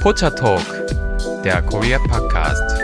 [0.00, 0.64] Pocha Talk,
[1.44, 2.80] der Korea Podcast.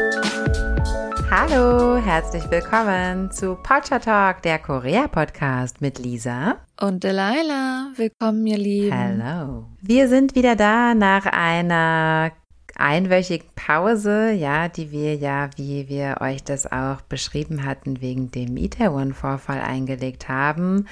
[1.31, 7.91] Hallo, herzlich willkommen zu Pocha Talk, der Korea Podcast mit Lisa und Delilah.
[7.97, 8.95] Willkommen, ihr Lieben.
[8.95, 9.65] Hallo.
[9.81, 12.33] Wir sind wieder da nach einer
[12.75, 18.59] einwöchigen Pause, ja, die wir ja, wie wir euch das auch beschrieben hatten, wegen dem
[18.59, 20.87] Itaewon-Vorfall eingelegt haben.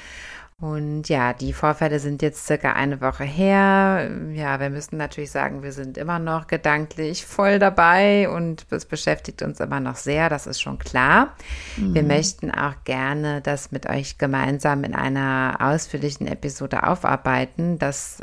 [0.60, 4.08] Und ja, die Vorfälle sind jetzt circa eine Woche her.
[4.32, 9.42] Ja, wir müssen natürlich sagen, wir sind immer noch gedanklich voll dabei und es beschäftigt
[9.42, 11.34] uns immer noch sehr, das ist schon klar.
[11.76, 11.94] Mhm.
[11.94, 17.78] Wir möchten auch gerne das mit euch gemeinsam in einer ausführlichen Episode aufarbeiten.
[17.78, 18.20] Das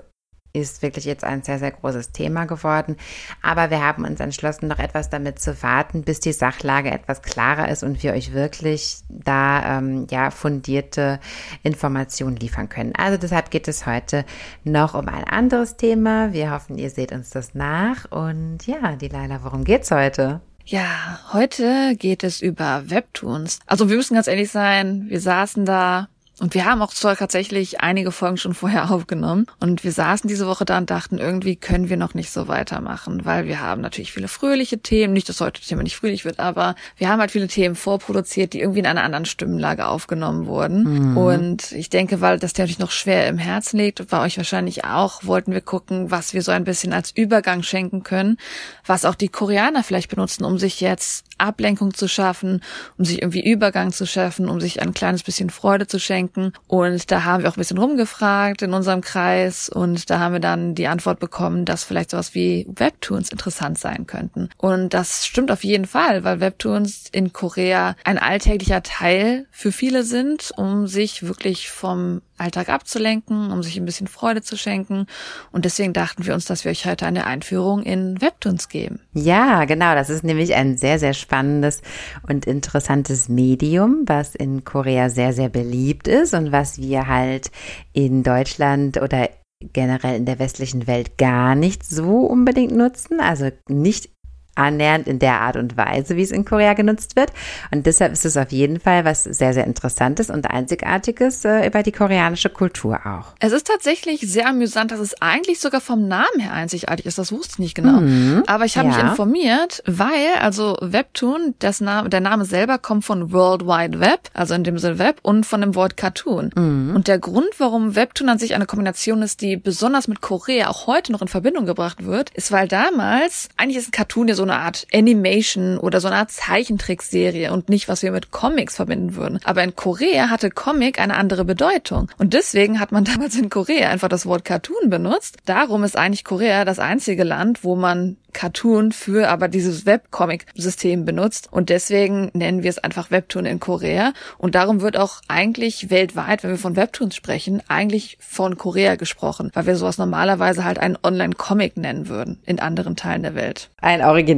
[0.53, 2.97] ist wirklich jetzt ein sehr, sehr großes Thema geworden.
[3.41, 7.69] Aber wir haben uns entschlossen, noch etwas damit zu warten, bis die Sachlage etwas klarer
[7.69, 11.19] ist und wir euch wirklich da ähm, ja fundierte
[11.63, 12.93] Informationen liefern können.
[12.95, 14.25] Also deshalb geht es heute
[14.63, 16.33] noch um ein anderes Thema.
[16.33, 18.11] Wir hoffen, ihr seht uns das nach.
[18.11, 20.41] Und ja, die Leila, worum geht's heute?
[20.65, 23.59] Ja, heute geht es über Webtoons.
[23.65, 26.07] Also wir müssen ganz ehrlich sein, wir saßen da
[26.41, 30.47] und wir haben auch zwar tatsächlich einige Folgen schon vorher aufgenommen und wir saßen diese
[30.47, 34.11] Woche da und dachten, irgendwie können wir noch nicht so weitermachen, weil wir haben natürlich
[34.11, 37.29] viele fröhliche Themen, nicht, dass heute das Thema nicht fröhlich wird, aber wir haben halt
[37.29, 41.11] viele Themen vorproduziert, die irgendwie in einer anderen Stimmenlage aufgenommen wurden.
[41.11, 41.17] Mhm.
[41.17, 45.23] Und ich denke, weil das natürlich noch schwer im Herzen liegt, bei euch wahrscheinlich auch,
[45.23, 48.37] wollten wir gucken, was wir so ein bisschen als Übergang schenken können,
[48.83, 52.61] was auch die Koreaner vielleicht benutzen, um sich jetzt Ablenkung zu schaffen,
[52.97, 56.30] um sich irgendwie Übergang zu schaffen, um sich ein kleines bisschen Freude zu schenken.
[56.67, 60.39] Und da haben wir auch ein bisschen rumgefragt in unserem Kreis und da haben wir
[60.39, 64.49] dann die Antwort bekommen, dass vielleicht sowas wie Webtoons interessant sein könnten.
[64.57, 70.03] Und das stimmt auf jeden Fall, weil Webtoons in Korea ein alltäglicher Teil für viele
[70.03, 75.05] sind, um sich wirklich vom Alltag abzulenken, um sich ein bisschen Freude zu schenken.
[75.51, 78.99] Und deswegen dachten wir uns, dass wir euch heute eine Einführung in Webtoons geben.
[79.13, 79.93] Ja, genau.
[79.95, 81.81] Das ist nämlich ein sehr, sehr spannendes
[82.27, 87.51] und interessantes Medium, was in Korea sehr, sehr beliebt ist und was wir halt
[87.93, 89.29] in Deutschland oder
[89.73, 93.19] generell in der westlichen Welt gar nicht so unbedingt nutzen.
[93.19, 94.09] Also nicht
[94.55, 97.31] annähernd in der Art und Weise, wie es in Korea genutzt wird.
[97.71, 101.83] Und deshalb ist es auf jeden Fall was sehr, sehr Interessantes und Einzigartiges äh, über
[101.83, 103.33] die koreanische Kultur auch.
[103.39, 107.17] Es ist tatsächlich sehr amüsant, dass es eigentlich sogar vom Namen her einzigartig ist.
[107.17, 108.01] Das wusste ich nicht genau.
[108.01, 108.95] Mhm, Aber ich habe ja.
[108.95, 114.29] mich informiert, weil, also Webtoon, das Name, der Name selber kommt von World Wide Web,
[114.33, 116.51] also in dem Sinne Web, und von dem Wort Cartoon.
[116.55, 116.95] Mhm.
[116.95, 120.87] Und der Grund, warum Webtoon an sich eine Kombination ist, die besonders mit Korea auch
[120.87, 124.40] heute noch in Verbindung gebracht wird, ist, weil damals, eigentlich ist ein Cartoon ja so
[124.43, 129.15] eine Art Animation oder so eine Art Zeichentrickserie und nicht, was wir mit Comics verbinden
[129.15, 129.39] würden.
[129.43, 132.11] Aber in Korea hatte Comic eine andere Bedeutung.
[132.17, 135.37] Und deswegen hat man damals in Korea einfach das Wort Cartoon benutzt.
[135.45, 141.49] Darum ist eigentlich Korea das einzige Land, wo man Cartoon für aber dieses Webcomic-System benutzt.
[141.51, 144.13] Und deswegen nennen wir es einfach Webtoon in Korea.
[144.37, 149.51] Und darum wird auch eigentlich weltweit, wenn wir von Webtoons sprechen, eigentlich von Korea gesprochen,
[149.53, 153.69] weil wir sowas normalerweise halt einen Online-Comic nennen würden in anderen Teilen der Welt.
[153.77, 154.30] Ein original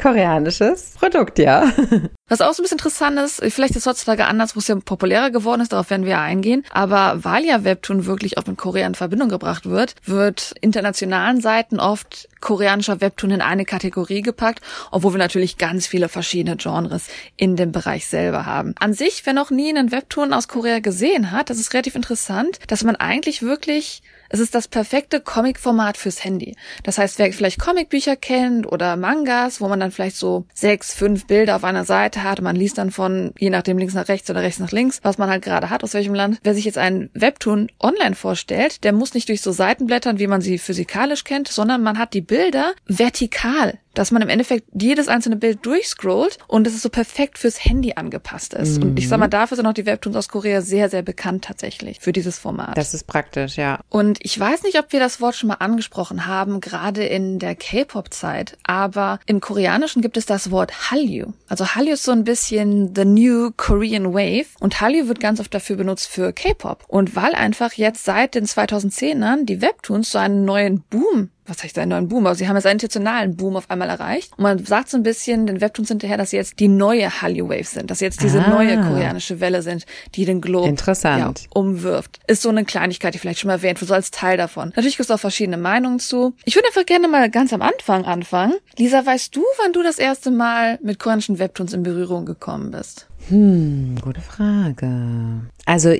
[0.00, 1.70] koreanisches Produkt, ja.
[2.28, 4.74] Was auch so ein bisschen interessant ist, vielleicht ist es heutzutage anders, wo es ja
[4.74, 6.64] populärer geworden ist, darauf werden wir eingehen.
[6.70, 11.78] Aber weil ja Webtoon wirklich auch mit Korea in Verbindung gebracht wird, wird internationalen Seiten
[11.78, 17.54] oft koreanischer Webtoon in eine Kategorie gepackt, obwohl wir natürlich ganz viele verschiedene Genres in
[17.54, 18.74] dem Bereich selber haben.
[18.80, 22.58] An sich, wer noch nie einen Webtoon aus Korea gesehen hat, das ist relativ interessant,
[22.66, 26.56] dass man eigentlich wirklich es ist das perfekte Comic-Format fürs Handy.
[26.82, 31.26] Das heißt, wer vielleicht Comicbücher kennt oder Mangas, wo man dann vielleicht so sechs, fünf
[31.26, 34.42] Bilder auf einer Seite hat, man liest dann von, je nachdem links nach rechts oder
[34.42, 36.38] rechts nach links, was man halt gerade hat, aus welchem Land.
[36.42, 40.26] Wer sich jetzt einen Webtoon online vorstellt, der muss nicht durch so Seiten blättern, wie
[40.26, 45.08] man sie physikalisch kennt, sondern man hat die Bilder vertikal dass man im Endeffekt jedes
[45.08, 48.78] einzelne Bild durchscrollt und dass es so perfekt fürs Handy angepasst ist.
[48.78, 48.90] Mhm.
[48.90, 51.98] Und ich sag mal, dafür sind auch die Webtoons aus Korea sehr, sehr bekannt tatsächlich
[52.00, 52.76] für dieses Format.
[52.76, 53.80] Das ist praktisch, ja.
[53.88, 57.56] Und ich weiß nicht, ob wir das Wort schon mal angesprochen haben, gerade in der
[57.56, 61.32] K-Pop-Zeit, aber im Koreanischen gibt es das Wort Hallyu.
[61.48, 65.54] Also Hallyu ist so ein bisschen the new Korean Wave und Hallyu wird ganz oft
[65.54, 66.84] dafür benutzt für K-Pop.
[66.88, 71.78] Und weil einfach jetzt seit den 2010ern die Webtoons so einen neuen Boom was heißt
[71.78, 74.32] einen neuen Boom, aber sie haben jetzt einen intentionalen Boom auf einmal erreicht.
[74.36, 77.48] Und man sagt so ein bisschen den Webtoons hinterher, dass sie jetzt die neue Hallyu
[77.48, 78.50] Wave sind, dass sie jetzt diese ah.
[78.50, 81.40] neue koreanische Welle sind, die den Globe Interessant.
[81.40, 82.20] Ja, umwirft.
[82.26, 84.68] Ist so eine Kleinigkeit, die vielleicht schon mal erwähnt wird, so als Teil davon.
[84.70, 86.34] Natürlich gibt es auch verschiedene Meinungen zu.
[86.44, 88.54] Ich würde einfach gerne mal ganz am Anfang anfangen.
[88.76, 93.06] Lisa, weißt du, wann du das erste Mal mit koreanischen Webtoons in Berührung gekommen bist?
[93.28, 95.40] Hm, gute Frage.
[95.66, 95.94] Also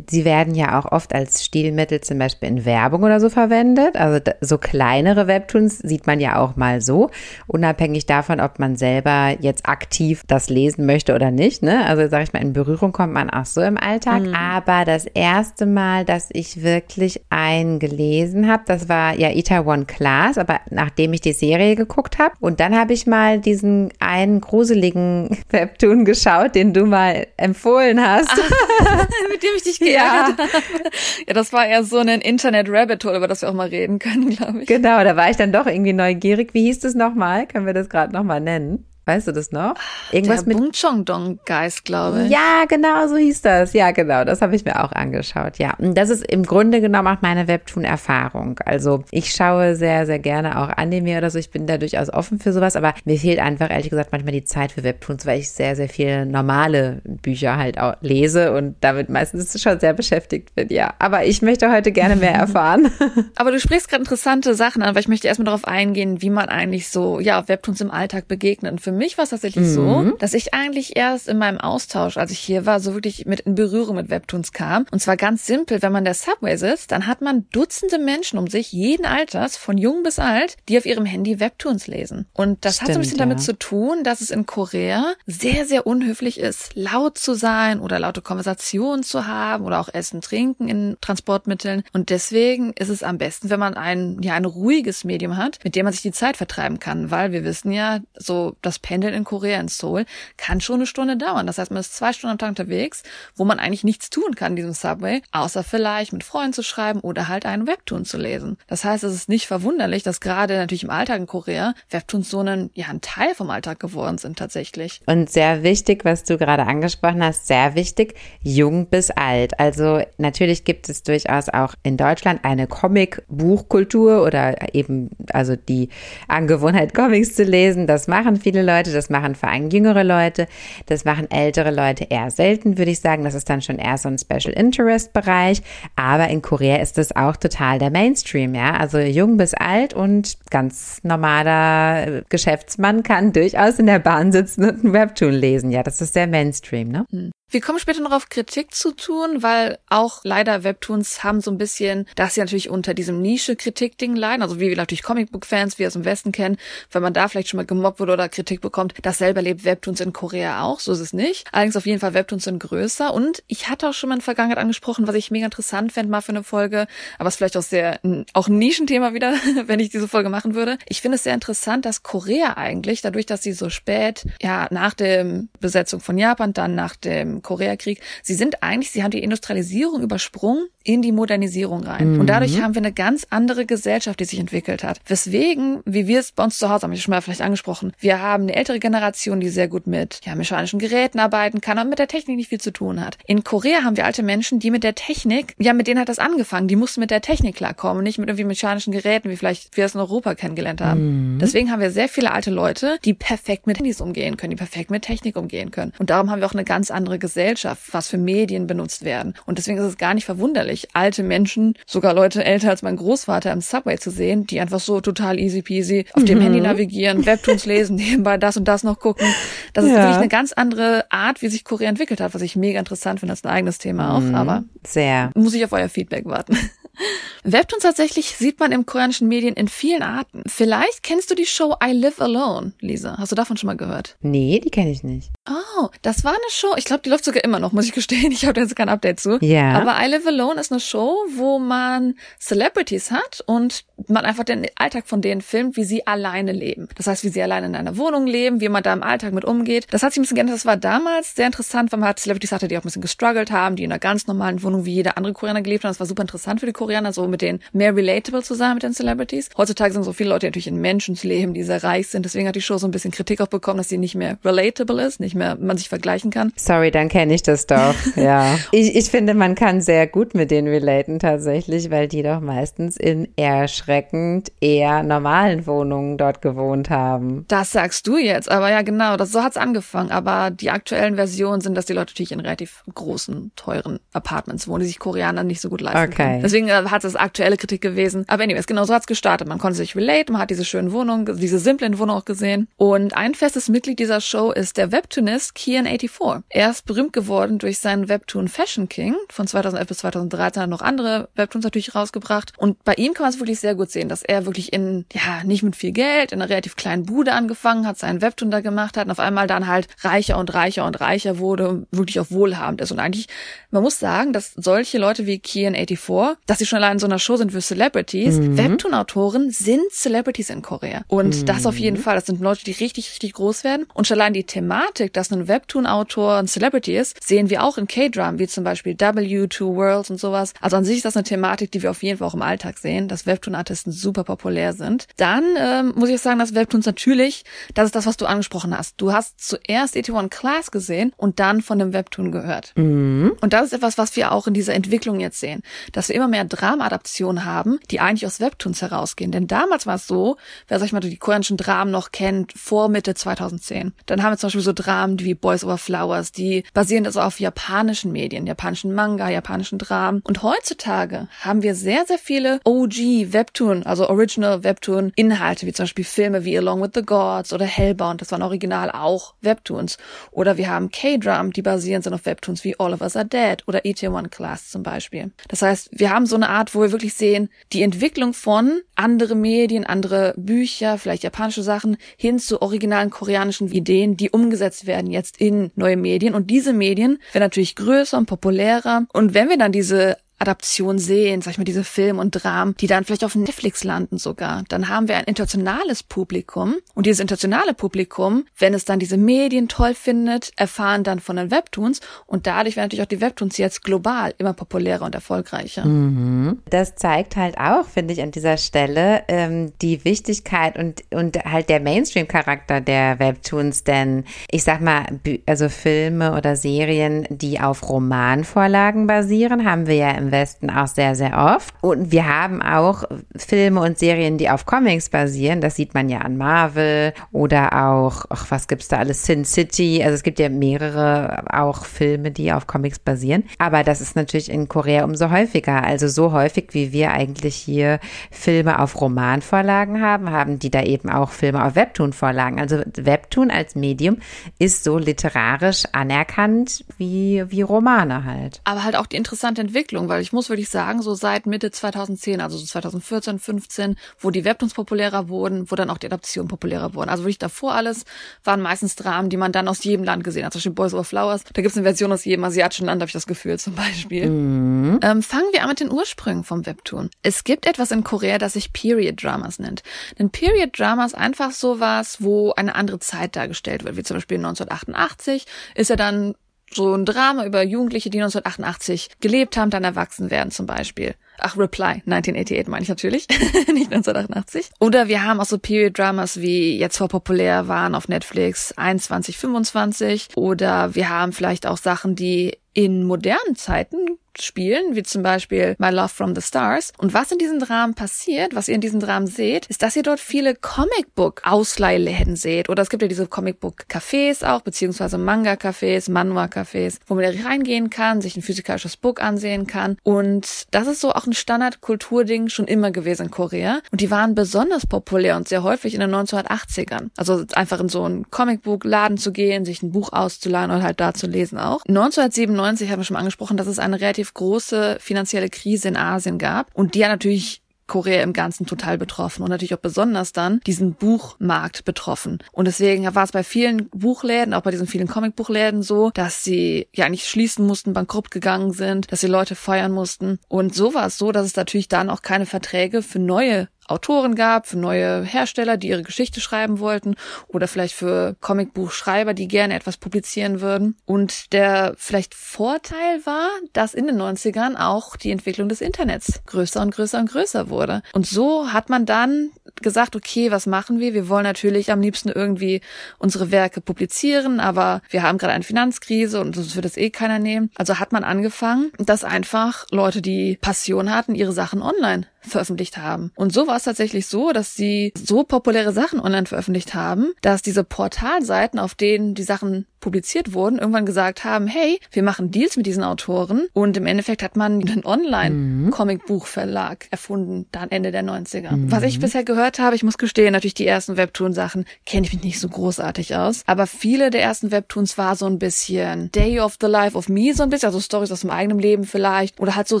[0.10, 3.96] sie werden ja auch oft als Stilmittel zum Beispiel in Werbung oder so verwendet.
[3.96, 7.10] Also so kleinere Webtoons sieht man ja auch mal so,
[7.46, 11.62] unabhängig davon, ob man selber jetzt aktiv das lesen möchte oder nicht.
[11.62, 11.86] Ne?
[11.86, 14.22] Also sage ich mal, in Berührung kommt man auch so im Alltag.
[14.22, 14.34] Mhm.
[14.34, 20.38] Aber das erste Mal, dass ich wirklich einen gelesen habe, das war ja Itaewon Class,
[20.38, 22.34] aber nachdem ich die Serie geguckt habe.
[22.40, 28.28] Und dann habe ich mal diesen einen gruseligen Webtoon geschaut, den du mal empfohlen hast.
[28.28, 30.44] Ach, mit dem ich dich geärgert ja.
[30.44, 30.90] habe.
[31.26, 34.62] Ja, das war eher so ein Internet-Rabbit-Hole, über das wir auch mal reden können, glaube
[34.62, 34.68] ich.
[34.68, 36.54] Genau, da war ich dann doch irgendwie neugierig.
[36.54, 37.46] Wie hieß das nochmal?
[37.46, 38.89] Können wir das gerade nochmal nennen?
[39.06, 39.74] Weißt du das noch?
[40.12, 42.30] Irgendwas Der mit Bungchong-Dong-Geist, glaube ich.
[42.30, 43.72] Ja, genau, so hieß das.
[43.72, 45.58] Ja, genau, das habe ich mir auch angeschaut.
[45.58, 48.60] Ja, und das ist im Grunde genommen auch meine Webtoon-Erfahrung.
[48.64, 51.38] Also ich schaue sehr, sehr gerne auch Anime oder so.
[51.38, 54.44] Ich bin da durchaus offen für sowas, aber mir fehlt einfach ehrlich gesagt manchmal die
[54.44, 59.08] Zeit für Webtoons, weil ich sehr, sehr viele normale Bücher halt auch lese und damit
[59.08, 60.68] meistens schon sehr beschäftigt bin.
[60.68, 62.90] Ja, aber ich möchte heute gerne mehr erfahren.
[63.36, 66.48] aber du sprichst gerade interessante Sachen an, weil ich möchte erstmal darauf eingehen, wie man
[66.48, 68.80] eigentlich so ja Webtoons im Alltag begegnet.
[68.80, 69.74] Für mich war es tatsächlich mhm.
[69.74, 73.40] so, dass ich eigentlich erst in meinem Austausch, als ich hier war, so wirklich mit
[73.40, 74.86] in Berührung mit Webtoons kam.
[74.90, 78.46] Und zwar ganz simpel, wenn man der Subway sitzt, dann hat man Dutzende Menschen um
[78.46, 82.26] sich, jeden Alters, von jung bis alt, die auf ihrem Handy Webtoons lesen.
[82.32, 83.24] Und das Stimmt, hat so ein bisschen ja.
[83.24, 87.98] damit zu tun, dass es in Korea sehr, sehr unhöflich ist, laut zu sein oder
[87.98, 91.82] laute Konversationen zu haben oder auch Essen, Trinken in Transportmitteln.
[91.92, 95.74] Und deswegen ist es am besten, wenn man ein, ja, ein ruhiges Medium hat, mit
[95.74, 99.24] dem man sich die Zeit vertreiben kann, weil wir wissen ja, so das Pendeln in
[99.24, 100.04] Korea, in Seoul,
[100.36, 101.46] kann schon eine Stunde dauern.
[101.46, 103.02] Das heißt, man ist zwei Stunden am Tag unterwegs,
[103.36, 107.00] wo man eigentlich nichts tun kann in diesem Subway, außer vielleicht mit Freunden zu schreiben
[107.00, 108.56] oder halt einen Webtoon zu lesen.
[108.66, 112.40] Das heißt, es ist nicht verwunderlich, dass gerade natürlich im Alltag in Korea Webtoons so
[112.40, 115.00] einen, ja, ein Teil vom Alltag geworden sind tatsächlich.
[115.06, 119.58] Und sehr wichtig, was du gerade angesprochen hast, sehr wichtig, jung bis alt.
[119.58, 125.88] Also natürlich gibt es durchaus auch in Deutschland eine Comic-Buchkultur oder eben also die
[126.28, 127.86] Angewohnheit, Comics zu lesen.
[127.86, 128.69] Das machen viele Leute.
[128.70, 130.46] Leute, das machen vor allem jüngere Leute,
[130.86, 133.24] das machen ältere Leute eher selten, würde ich sagen.
[133.24, 135.62] Das ist dann schon eher so ein Special Interest Bereich.
[135.96, 138.76] Aber in Korea ist das auch total der Mainstream, ja.
[138.76, 144.84] Also jung bis alt und ganz normaler Geschäftsmann kann durchaus in der Bahn sitzen und
[144.84, 145.70] ein Webtoon lesen.
[145.70, 147.06] Ja, das ist der Mainstream, ne?
[147.52, 151.58] Wir kommen später noch auf Kritik zu tun, weil auch leider Webtoons haben so ein
[151.58, 155.88] bisschen, dass sie natürlich unter diesem Nische-Kritik-Ding leiden, also wie wir natürlich Comicbook-Fans, wie wir
[155.88, 156.58] es im Westen kennen,
[156.92, 160.12] wenn man da vielleicht schon mal gemobbt wurde oder Kritik bekommt, dasselbe erlebt Webtoons in
[160.12, 161.48] Korea auch, so ist es nicht.
[161.50, 163.12] Allerdings auf jeden Fall Webtoons sind größer.
[163.12, 166.20] Und ich hatte auch schon mal in Vergangenheit angesprochen, was ich mega interessant fände mal
[166.20, 166.86] für eine Folge,
[167.18, 167.98] aber es ist vielleicht auch sehr,
[168.32, 169.32] auch ein Nischenthema wieder,
[169.66, 170.78] wenn ich diese Folge machen würde.
[170.88, 174.94] Ich finde es sehr interessant, dass Korea eigentlich, dadurch, dass sie so spät, ja, nach
[174.94, 178.00] der Besetzung von Japan, dann nach dem Koreakrieg.
[178.22, 182.14] Sie sind eigentlich, sie haben die Industrialisierung übersprungen in die Modernisierung rein.
[182.14, 182.20] Mhm.
[182.20, 185.00] Und dadurch haben wir eine ganz andere Gesellschaft, die sich entwickelt hat.
[185.06, 188.20] Weswegen, wie wir es bei uns zu Hause haben, ich schon mal vielleicht angesprochen, wir
[188.22, 191.98] haben eine ältere Generation, die sehr gut mit ja, mechanischen Geräten arbeiten kann und mit
[191.98, 193.18] der Technik nicht viel zu tun hat.
[193.26, 196.18] In Korea haben wir alte Menschen, die mit der Technik, ja, mit denen hat das
[196.18, 196.68] angefangen.
[196.68, 199.94] Die mussten mit der Technik klarkommen, nicht mit irgendwie mechanischen Geräten, wie vielleicht wir es
[199.94, 201.34] in Europa kennengelernt haben.
[201.34, 201.38] Mhm.
[201.40, 204.90] Deswegen haben wir sehr viele alte Leute, die perfekt mit Handys umgehen können, die perfekt
[204.90, 205.92] mit Technik umgehen können.
[205.98, 209.34] Und darum haben wir auch eine ganz andere Gesellschaft, was für Medien benutzt werden.
[209.46, 212.96] Und deswegen ist es gar nicht verwunderlich, unglaublich, alte Menschen, sogar Leute älter als mein
[212.96, 216.42] Großvater im Subway zu sehen, die einfach so total easy peasy auf dem mhm.
[216.42, 219.26] Handy navigieren, Webtoons lesen, nebenbei das und das noch gucken.
[219.72, 219.98] Das ist ja.
[219.98, 223.32] wirklich eine ganz andere Art, wie sich Korea entwickelt hat, was ich mega interessant finde.
[223.32, 224.34] Das ist ein eigenes Thema auch, mhm.
[224.34, 225.30] aber sehr.
[225.34, 226.56] Muss ich auf euer Feedback warten.
[227.44, 230.42] Webtoons tatsächlich sieht man im koreanischen Medien in vielen Arten.
[230.46, 233.16] Vielleicht kennst du die Show I Live Alone, Lisa.
[233.16, 234.16] Hast du davon schon mal gehört?
[234.20, 235.30] Nee, die kenne ich nicht.
[235.50, 236.74] Oh, das war eine Show.
[236.76, 238.30] Ich glaube, die läuft sogar immer noch, muss ich gestehen.
[238.40, 239.38] Ich habe da jetzt kein Update zu.
[239.40, 239.72] Ja.
[239.72, 244.66] Aber I Live Alone ist eine Show, wo man Celebrities hat und man einfach den
[244.76, 246.88] Alltag von denen filmt, wie sie alleine leben.
[246.94, 249.44] Das heißt, wie sie alleine in einer Wohnung leben, wie man da im Alltag mit
[249.44, 249.86] umgeht.
[249.90, 250.56] Das hat sich ein bisschen geändert.
[250.56, 253.50] Das war damals sehr interessant, weil man hat Celebrities hatte, die auch ein bisschen gestruggelt
[253.50, 255.90] haben, die in einer ganz normalen Wohnung wie jeder andere Koreaner gelebt haben.
[255.90, 258.84] Das war super interessant für die Koreaner, so mit denen mehr relatable zu sein mit
[258.84, 259.50] den Celebrities.
[259.56, 262.24] Heutzutage sind so viele Leute natürlich in Menschenleben, die sehr reich sind.
[262.24, 265.02] Deswegen hat die Show so ein bisschen Kritik auch bekommen, dass sie nicht mehr relatable
[265.04, 266.52] ist, nicht mehr man sich vergleichen kann.
[266.56, 267.94] Sorry, dann kenne ich das doch.
[268.16, 268.58] ja.
[268.72, 272.96] Ich, ich finde, man kann sehr gut mit denen relaten tatsächlich, weil die doch meistens
[272.96, 277.44] in erschreckend eher normalen Wohnungen dort gewohnt haben.
[277.48, 280.10] Das sagst du jetzt, aber ja genau, das so hat's angefangen.
[280.10, 284.80] Aber die aktuellen Versionen sind, dass die Leute natürlich in relativ großen, teuren Apartments wohnen,
[284.80, 286.22] die sich Koreaner nicht so gut leisten okay.
[286.24, 286.42] können.
[286.42, 288.24] Deswegen äh, hat es aktuelle Kritik gewesen.
[288.28, 289.48] Aber anyways, genau so hat's gestartet.
[289.48, 292.68] Man konnte sich relate, man hat diese schönen Wohnungen, diese simplen Wohnungen auch gesehen.
[292.76, 296.42] Und ein festes Mitglied dieser Show ist der Webtoonist Cartoonist Kian84.
[296.48, 299.14] Er ist berühmt geworden durch seinen Webtoon Fashion King.
[299.28, 302.52] Von 2011 bis 2013 hat er noch andere Webtoons natürlich rausgebracht.
[302.58, 305.44] Und bei ihm kann man es wirklich sehr gut sehen, dass er wirklich in, ja,
[305.44, 308.96] nicht mit viel Geld, in einer relativ kleinen Bude angefangen hat, seinen Webtoon da gemacht
[308.96, 312.30] hat und auf einmal dann halt reicher und reicher und reicher wurde und wirklich auch
[312.30, 312.90] wohlhabend ist.
[312.90, 313.26] Und eigentlich,
[313.70, 317.18] man muss sagen, dass solche Leute wie Kian84, dass sie schon allein in so einer
[317.18, 318.58] Show sind für Celebrities, mhm.
[318.58, 321.02] Webtoon-Autoren sind Celebrities in Korea.
[321.06, 321.46] Und mhm.
[321.46, 323.86] das auf jeden Fall, das sind Leute, die richtig, richtig groß werden.
[323.94, 327.86] Und schon allein die Thematik, dass ein Webtoon-Autor ein Celebrity ist, sehen wir auch in
[327.86, 330.52] K-Drum, wie zum Beispiel W2 Worlds und sowas.
[330.60, 332.78] Also an sich ist das eine Thematik, die wir auf jeden Fall auch im Alltag
[332.78, 335.06] sehen, dass Webtoon-Artisten super populär sind.
[335.16, 339.00] Dann ähm, muss ich sagen, dass Webtoons natürlich, das ist das, was du angesprochen hast.
[339.00, 342.72] Du hast zuerst ET1 Class gesehen und dann von dem Webtoon gehört.
[342.76, 343.36] Mhm.
[343.40, 345.62] Und das ist etwas, was wir auch in dieser Entwicklung jetzt sehen,
[345.92, 349.32] dass wir immer mehr Drama-Adaptionen haben, die eigentlich aus Webtoons herausgehen.
[349.32, 350.36] Denn damals war es so,
[350.68, 353.92] wer sag ich mal die koreanischen Dramen noch kennt, vor Mitte 2010.
[354.06, 357.40] Dann haben wir zum Beispiel so Dramen wie Boys Over Flowers, die basieren also auf
[357.40, 360.22] japanischen Medien, japanischen Manga, japanischen Dramen.
[360.24, 365.84] Und heutzutage haben wir sehr, sehr viele OG Webtoon, also Original Webtoon Inhalte, wie zum
[365.84, 369.98] Beispiel Filme wie Along with the Gods oder Hellbound, das waren original auch Webtoons.
[370.30, 373.62] Oder wir haben K-Drum, die basieren sind auf Webtoons wie All of Us Are Dead
[373.66, 375.30] oder ET1 Class zum Beispiel.
[375.48, 379.34] Das heißt, wir haben so eine Art, wo wir wirklich sehen, die Entwicklung von andere
[379.34, 385.40] Medien, andere Bücher, vielleicht japanische Sachen, hin zu originalen koreanischen Ideen, die umgesetzt werden jetzt
[385.40, 386.34] in neue Medien.
[386.34, 389.06] Und diese Medien werden natürlich größer und populärer.
[389.12, 392.86] Und wenn wir dann diese Adaption sehen, sag ich mal, diese Film und Dramen, die
[392.86, 397.74] dann vielleicht auf Netflix landen sogar, dann haben wir ein internationales Publikum und dieses internationale
[397.74, 402.76] Publikum, wenn es dann diese Medien toll findet, erfahren dann von den Webtoons und dadurch
[402.76, 405.84] werden natürlich auch die Webtoons jetzt global immer populärer und erfolgreicher.
[405.84, 406.58] Mhm.
[406.70, 411.68] Das zeigt halt auch, finde ich, an dieser Stelle ähm, die Wichtigkeit und, und halt
[411.68, 415.04] der Mainstream-Charakter der Webtoons, denn ich sag mal,
[415.46, 421.14] also Filme oder Serien, die auf Romanvorlagen basieren, haben wir ja im Westen auch sehr,
[421.14, 421.74] sehr oft.
[421.80, 423.04] Und wir haben auch
[423.36, 425.60] Filme und Serien, die auf Comics basieren.
[425.60, 429.24] Das sieht man ja an Marvel oder auch, ach, was gibt's da alles?
[429.24, 430.02] Sin City.
[430.02, 433.44] Also es gibt ja mehrere auch Filme, die auf Comics basieren.
[433.58, 435.84] Aber das ist natürlich in Korea umso häufiger.
[435.84, 441.10] Also so häufig, wie wir eigentlich hier Filme auf Romanvorlagen haben, haben die da eben
[441.10, 442.60] auch Filme auf Webtoon-Vorlagen.
[442.60, 444.18] Also Webtoon als Medium
[444.58, 448.60] ist so literarisch anerkannt wie, wie Romane halt.
[448.64, 452.40] Aber halt auch die interessante Entwicklung, weil ich muss wirklich sagen, so seit Mitte 2010,
[452.40, 456.94] also so 2014, 15, wo die Webtoons populärer wurden, wo dann auch die Adaptionen populärer
[456.94, 457.10] wurden.
[457.10, 458.04] Also wirklich davor alles
[458.44, 460.52] waren meistens Dramen, die man dann aus jedem Land gesehen hat.
[460.52, 463.08] Zum Beispiel Boys Over Flowers, da gibt es eine Version aus jedem asiatischen Land, habe
[463.08, 464.28] ich das Gefühl zum Beispiel.
[464.28, 465.00] Mhm.
[465.02, 467.10] Ähm, fangen wir an mit den Ursprüngen vom Webtoon.
[467.22, 469.82] Es gibt etwas in Korea, das sich Period Dramas nennt.
[470.18, 475.46] Denn Period Dramas einfach sowas, wo eine andere Zeit dargestellt wird, wie zum Beispiel 1988
[475.74, 476.34] ist ja dann
[476.72, 481.14] so ein Drama über Jugendliche, die 1988 gelebt haben, dann erwachsen werden zum Beispiel.
[481.38, 483.26] Ach, Reply, 1988 meine ich natürlich,
[483.72, 484.70] nicht 1988.
[484.78, 490.28] Oder wir haben auch so Period-Dramas, wie jetzt vor populär waren auf Netflix, 2125.
[490.36, 493.96] Oder wir haben vielleicht auch Sachen, die in modernen Zeiten
[494.38, 496.92] spielen, wie zum Beispiel My Love from the Stars.
[496.98, 500.02] Und was in diesen Dramen passiert, was ihr in diesen Dramen seht, ist, dass ihr
[500.02, 502.68] dort viele Comicbook-Ausleihläden seht.
[502.68, 508.36] Oder es gibt ja diese Comicbook-Cafés auch, beziehungsweise Manga-Cafés, Manhwa-Cafés, wo man reingehen kann, sich
[508.36, 509.96] ein physikalisches Book ansehen kann.
[510.02, 513.80] Und das ist so auch ein Standard-Kulturding schon immer gewesen in Korea.
[513.90, 517.10] Und die waren besonders populär und sehr häufig in den 1980ern.
[517.16, 521.14] Also einfach in so einen Comicbook-Laden zu gehen, sich ein Buch auszuleihen und halt da
[521.14, 521.82] zu lesen auch.
[521.88, 526.38] 1997 haben wir schon angesprochen, dass es eine relativ relativ große finanzielle Krise in Asien
[526.38, 530.60] gab und die hat natürlich Korea im Ganzen total betroffen und natürlich auch besonders dann
[530.64, 532.38] diesen Buchmarkt betroffen.
[532.52, 536.86] Und deswegen war es bei vielen Buchläden, auch bei diesen vielen Comicbuchläden so, dass sie
[536.94, 540.38] ja nicht schließen mussten, bankrupt gegangen sind, dass sie Leute feuern mussten.
[540.46, 544.34] Und so war es so, dass es natürlich dann auch keine Verträge für neue Autoren
[544.34, 547.16] gab, für neue Hersteller, die ihre Geschichte schreiben wollten
[547.48, 550.96] oder vielleicht für Comicbuchschreiber, die gerne etwas publizieren würden.
[551.04, 556.80] Und der vielleicht Vorteil war, dass in den 90ern auch die Entwicklung des Internets größer
[556.80, 558.02] und größer und größer wurde.
[558.12, 559.50] Und so hat man dann
[559.82, 561.14] gesagt, okay, was machen wir?
[561.14, 562.80] Wir wollen natürlich am liebsten irgendwie
[563.18, 567.38] unsere Werke publizieren, aber wir haben gerade eine Finanzkrise und uns wird das eh keiner
[567.38, 567.70] nehmen.
[567.76, 573.32] Also hat man angefangen, dass einfach Leute, die Passion hatten, ihre Sachen online veröffentlicht haben.
[573.34, 577.62] Und so war es tatsächlich so, dass sie so populäre Sachen online veröffentlicht haben, dass
[577.62, 582.76] diese Portalseiten, auf denen die Sachen publiziert wurden, irgendwann gesagt haben, hey, wir machen Deals
[582.76, 583.68] mit diesen Autoren.
[583.72, 588.72] Und im Endeffekt hat man einen Online-Comicbuchverlag erfunden, dann Ende der 90er.
[588.72, 588.90] Mhm.
[588.90, 592.42] Was ich bisher gehört habe, ich muss gestehen, natürlich die ersten Webtoon-Sachen kenne ich mich
[592.42, 593.62] nicht so großartig aus.
[593.66, 597.52] Aber viele der ersten Webtoons war so ein bisschen Day of the Life of Me,
[597.54, 599.60] so ein bisschen, also Stories aus dem eigenen Leben vielleicht.
[599.60, 600.00] Oder halt so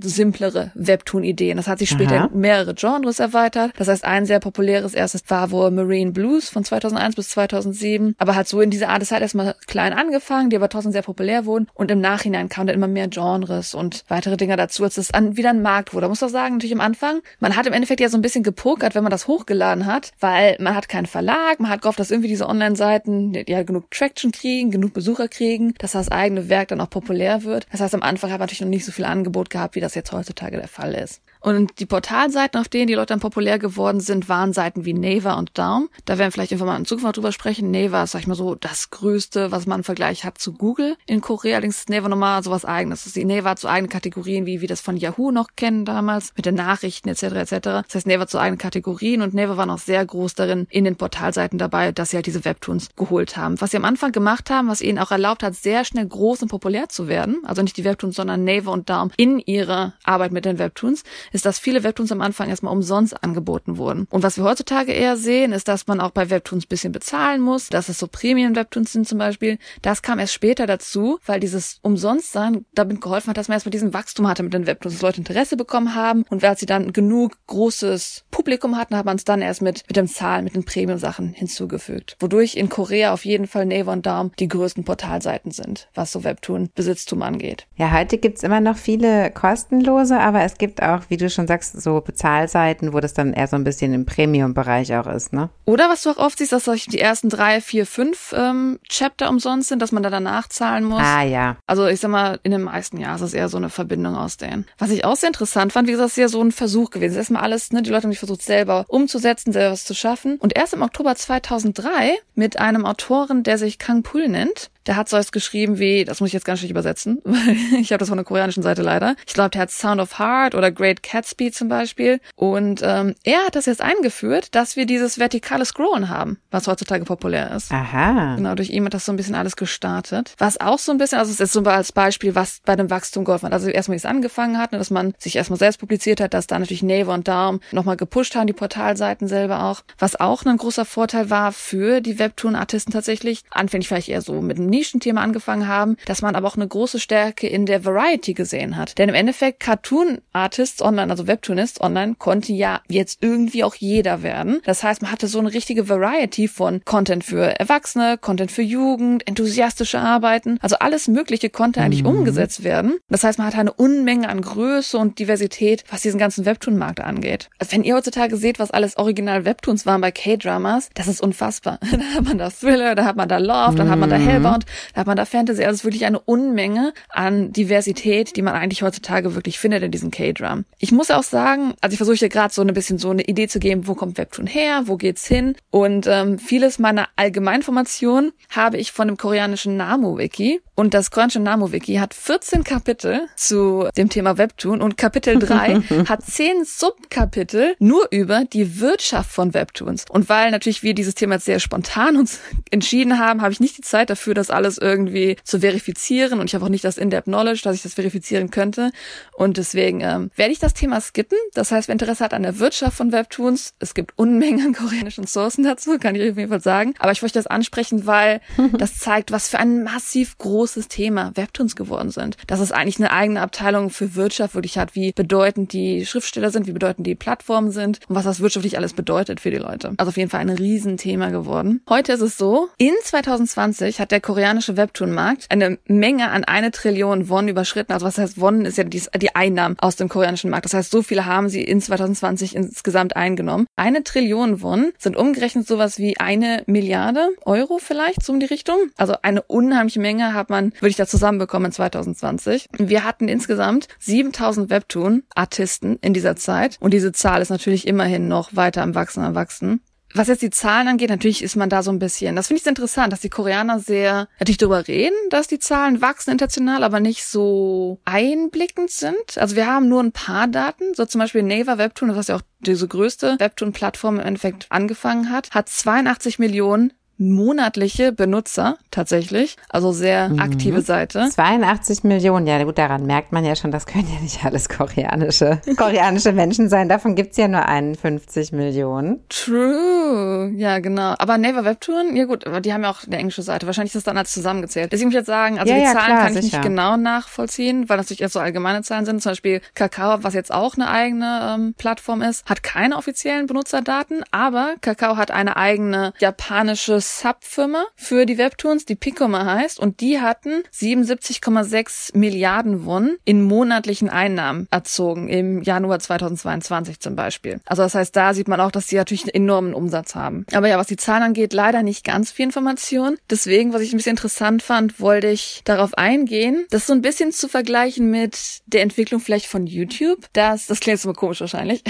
[0.00, 1.56] simplere Webtoon-Ideen.
[1.56, 3.72] Das hat sich später mehrere Genres erweitert.
[3.76, 8.14] Das heißt, ein sehr populäres erstes war wohl Marine Blues von 2001 bis 2007.
[8.18, 11.02] Aber halt so in dieser Art, es hat erstmal klein angefangen, die aber trotzdem sehr
[11.02, 11.68] populär wurden.
[11.74, 15.36] Und im Nachhinein kamen dann immer mehr Genres und weitere Dinge dazu, als es dann
[15.36, 16.04] wieder ein Markt wurde.
[16.04, 18.42] Man muss auch sagen, natürlich am Anfang, man hat im Endeffekt ja so ein bisschen
[18.42, 22.10] gepokert, wenn man das hochgeladen hat, weil man hat keinen Verlag, man hat gehofft, dass
[22.10, 26.68] irgendwie diese Online-Seiten ja halt genug Traction kriegen, genug Besucher kriegen, dass das eigene Werk
[26.68, 27.66] dann auch populär wird.
[27.70, 29.94] Das heißt, am Anfang hat man natürlich noch nicht so viel Angebot gehabt, wie das
[29.94, 31.20] jetzt heutzutage der Fall ist.
[31.42, 35.36] Und die Portalseiten, auf denen die Leute dann populär geworden sind, waren Seiten wie Naver
[35.36, 35.88] und Daum.
[36.04, 37.70] Da werden wir vielleicht irgendwann mal in Zukunft mal drüber sprechen.
[37.72, 40.96] Naver ist, sag ich mal so, das Größte, was man im Vergleich hat zu Google.
[41.06, 43.12] In Korea allerdings ist Naver nochmal sowas eigenes.
[43.12, 46.46] Die Naver hat so eigene Kategorien, wie wir das von Yahoo noch kennen damals, mit
[46.46, 47.22] den Nachrichten etc.
[47.22, 47.58] etc.
[47.60, 50.84] Das heißt, Naver hat so eigene Kategorien und Naver war noch sehr groß darin, in
[50.84, 53.60] den Portalseiten dabei, dass sie halt diese Webtoons geholt haben.
[53.60, 56.48] Was sie am Anfang gemacht haben, was ihnen auch erlaubt hat, sehr schnell groß und
[56.48, 60.44] populär zu werden, also nicht die Webtoons, sondern Naver und Daum in ihrer Arbeit mit
[60.44, 64.06] den Webtoons, ist, dass viele Webtoons am Anfang erstmal umsonst angeboten wurden.
[64.10, 67.68] Und was wir heutzutage eher sehen, ist, dass man auch bei Webtoons bisschen bezahlen muss,
[67.68, 69.58] dass es so Premium-Webtoons sind zum Beispiel.
[69.82, 73.94] Das kam erst später dazu, weil dieses Umsonstsein damit geholfen hat, dass man erstmal diesen
[73.94, 77.36] Wachstum hatte mit den Webtoons, dass Leute Interesse bekommen haben und als sie dann genug
[77.46, 81.32] großes Publikum hatten, hat man es dann erst mit, mit dem Zahlen, mit den Premium-Sachen
[81.32, 82.16] hinzugefügt.
[82.20, 86.24] Wodurch in Korea auf jeden Fall Naver und Daum die größten Portalseiten sind, was so
[86.24, 87.66] Webtoon-Besitztum angeht.
[87.76, 91.80] Ja, heute gibt's immer noch viele kostenlose, aber es gibt auch, wie du schon sagst,
[91.80, 95.50] so Bezahlseiten, wo das dann eher so ein bisschen im Premium-Bereich auch ist, ne?
[95.64, 99.68] Oder was du auch oft siehst, dass die ersten drei, vier, fünf ähm, Chapter umsonst
[99.68, 101.02] sind, dass man da danach zahlen muss.
[101.02, 101.56] Ah, ja.
[101.66, 104.36] Also ich sag mal, in den meisten Jahren ist es eher so eine Verbindung aus
[104.36, 104.66] denen.
[104.78, 107.16] Was ich auch sehr interessant fand, wie gesagt, ist ja so ein Versuch gewesen.
[107.16, 110.36] Erstmal alles, ne, die Leute haben sich versucht, selber umzusetzen, selber was zu schaffen.
[110.38, 115.08] Und erst im Oktober 2003 mit einem Autoren, der sich Kang Pul nennt, der hat
[115.08, 118.08] so was geschrieben wie, das muss ich jetzt ganz schlecht übersetzen, weil ich habe das
[118.08, 119.16] von der koreanischen Seite leider.
[119.26, 122.20] Ich glaube, der hat Sound of Heart oder Great Catsby zum Beispiel.
[122.34, 127.04] Und ähm, er hat das jetzt eingeführt, dass wir dieses vertikale Scrollen haben, was heutzutage
[127.04, 127.72] populär ist.
[127.72, 128.36] Aha.
[128.36, 130.34] Genau, durch ihn hat das so ein bisschen alles gestartet.
[130.38, 133.24] Was auch so ein bisschen, also es ist so als Beispiel, was bei dem Wachstum
[133.24, 133.52] geholfen hat.
[133.52, 136.46] Also erstmal, wie es angefangen hat, ne, dass man sich erstmal selbst publiziert hat, dass
[136.46, 139.82] da natürlich Naver und Darm nochmal gepusht haben, die Portalseiten selber auch.
[139.98, 144.58] Was auch ein großer Vorteil war für die Webtoon-Artisten tatsächlich, anfänglich vielleicht eher so mit
[144.58, 148.76] einem Nischenthema angefangen haben, dass man aber auch eine große Stärke in der Variety gesehen
[148.76, 148.98] hat.
[148.98, 154.22] Denn im Endeffekt Cartoon Artists online, also Webtoonists online, konnte ja jetzt irgendwie auch jeder
[154.22, 154.60] werden.
[154.64, 159.26] Das heißt, man hatte so eine richtige Variety von Content für Erwachsene, Content für Jugend,
[159.28, 160.58] enthusiastische Arbeiten.
[160.62, 162.10] Also alles Mögliche konnte eigentlich mhm.
[162.10, 162.98] umgesetzt werden.
[163.08, 167.50] Das heißt, man hat eine Unmenge an Größe und Diversität, was diesen ganzen Webtoon-Markt angeht.
[167.58, 171.78] Also wenn ihr heutzutage seht, was alles original Webtoons waren bei K-Dramas, das ist unfassbar.
[171.90, 174.26] da hat man da Thriller, da hat man da Love, dann hat man da mhm.
[174.62, 178.42] Hellbound, da hat man da Fantasy, also es ist wirklich eine Unmenge an Diversität, die
[178.42, 180.64] man eigentlich heutzutage wirklich findet in diesen K-Dram.
[180.78, 183.48] Ich muss auch sagen, also ich versuche hier gerade so ein bisschen so eine Idee
[183.48, 185.56] zu geben, wo kommt Webtoon her, wo geht's hin?
[185.70, 191.96] Und ähm, vieles meiner Allgemeinformationen habe ich von dem koreanischen Namu-Wiki und das koreanische Namu-Wiki
[191.96, 198.46] hat 14 Kapitel zu dem Thema Webtoon und Kapitel 3 hat 10 Subkapitel nur über
[198.46, 200.06] die Wirtschaft von Webtoons.
[200.08, 203.76] Und weil natürlich wir dieses Thema jetzt sehr spontan uns entschieden haben, habe ich nicht
[203.76, 207.26] die Zeit dafür, das alles irgendwie zu verifizieren und ich habe auch nicht das In-Depth
[207.26, 208.92] Knowledge, dass ich das verifizieren könnte.
[209.34, 211.38] Und deswegen ähm, werde ich das Thema skippen.
[211.52, 215.26] Das heißt, wer Interesse hat an der Wirtschaft von Webtoons, es gibt Unmengen an koreanischen
[215.26, 216.94] Sourcen dazu, kann ich auf jeden Fall sagen.
[216.98, 218.40] Aber ich möchte das ansprechen, weil
[218.78, 222.36] das zeigt, was für ein massiv großes Thema Webtoons geworden sind.
[222.46, 226.66] Dass es eigentlich eine eigene Abteilung für Wirtschaft wirklich hat, wie bedeutend die Schriftsteller sind,
[226.66, 229.94] wie bedeutend die Plattformen sind und was das wirtschaftlich alles bedeutet für die Leute.
[229.96, 231.82] Also auf jeden Fall ein Riesenthema geworden.
[231.88, 237.28] Heute ist es so, in 2020 hat der koreanische Webtoon-Markt eine Menge an eine Trillion
[237.28, 237.92] Won überschritten.
[237.92, 240.64] Also was heißt Won ist ja die, die Einnahmen aus dem koreanischen Markt.
[240.64, 243.66] Das heißt, so viele haben sie in 2020 insgesamt eingenommen.
[243.76, 248.76] Eine Trillion Won sind umgerechnet sowas wie eine Milliarde Euro vielleicht, so um die Richtung.
[248.96, 252.68] Also eine unheimliche Menge hat man, würde ich da zusammenbekommen in 2020.
[252.78, 256.76] Wir hatten insgesamt 7000 Webtoon-Artisten in dieser Zeit.
[256.80, 259.80] Und diese Zahl ist natürlich immerhin noch weiter am Wachsen, am Wachsen.
[260.14, 262.66] Was jetzt die Zahlen angeht, natürlich ist man da so ein bisschen, das finde ich
[262.66, 267.24] interessant, dass die Koreaner sehr natürlich darüber reden, dass die Zahlen wachsen international, aber nicht
[267.24, 269.38] so einblickend sind.
[269.38, 272.42] Also wir haben nur ein paar Daten, so zum Beispiel Naver Webtoon, was ja auch
[272.60, 280.28] diese größte Webtoon-Plattform im Endeffekt angefangen hat, hat 82 Millionen monatliche Benutzer tatsächlich, also sehr
[280.28, 280.40] mhm.
[280.40, 281.28] aktive Seite.
[281.30, 285.60] 82 Millionen, ja gut, daran merkt man ja schon, das können ja nicht alles koreanische,
[285.76, 286.88] koreanische Menschen sein.
[286.88, 289.20] Davon gibt's ja nur 51 Millionen.
[289.28, 291.14] True, ja genau.
[291.18, 293.66] Aber Naver Webtoon, ja gut, aber die haben ja auch eine englische Seite.
[293.66, 294.92] Wahrscheinlich ist das dann als zusammengezählt.
[294.92, 296.58] Deswegen muss ich jetzt sagen, also ja, die ja, Zahlen klar, kann ich sicher.
[296.58, 299.22] nicht genau nachvollziehen, weil das natürlich erst so allgemeine Zahlen sind.
[299.22, 304.24] Zum Beispiel Kakao, was jetzt auch eine eigene ähm, Plattform ist, hat keine offiziellen Benutzerdaten,
[304.30, 310.20] aber Kakao hat eine eigene japanische Subfirma für die Webtoons, die Picoma heißt, und die
[310.20, 317.60] hatten 77,6 Milliarden Won in monatlichen Einnahmen erzogen im Januar 2022 zum Beispiel.
[317.66, 320.46] Also das heißt, da sieht man auch, dass sie natürlich einen enormen Umsatz haben.
[320.52, 323.18] Aber ja, was die Zahlen angeht, leider nicht ganz viel Information.
[323.28, 327.32] Deswegen, was ich ein bisschen interessant fand, wollte ich darauf eingehen, das so ein bisschen
[327.32, 330.26] zu vergleichen mit der Entwicklung vielleicht von YouTube.
[330.32, 331.82] Das, das klingt jetzt immer komisch wahrscheinlich.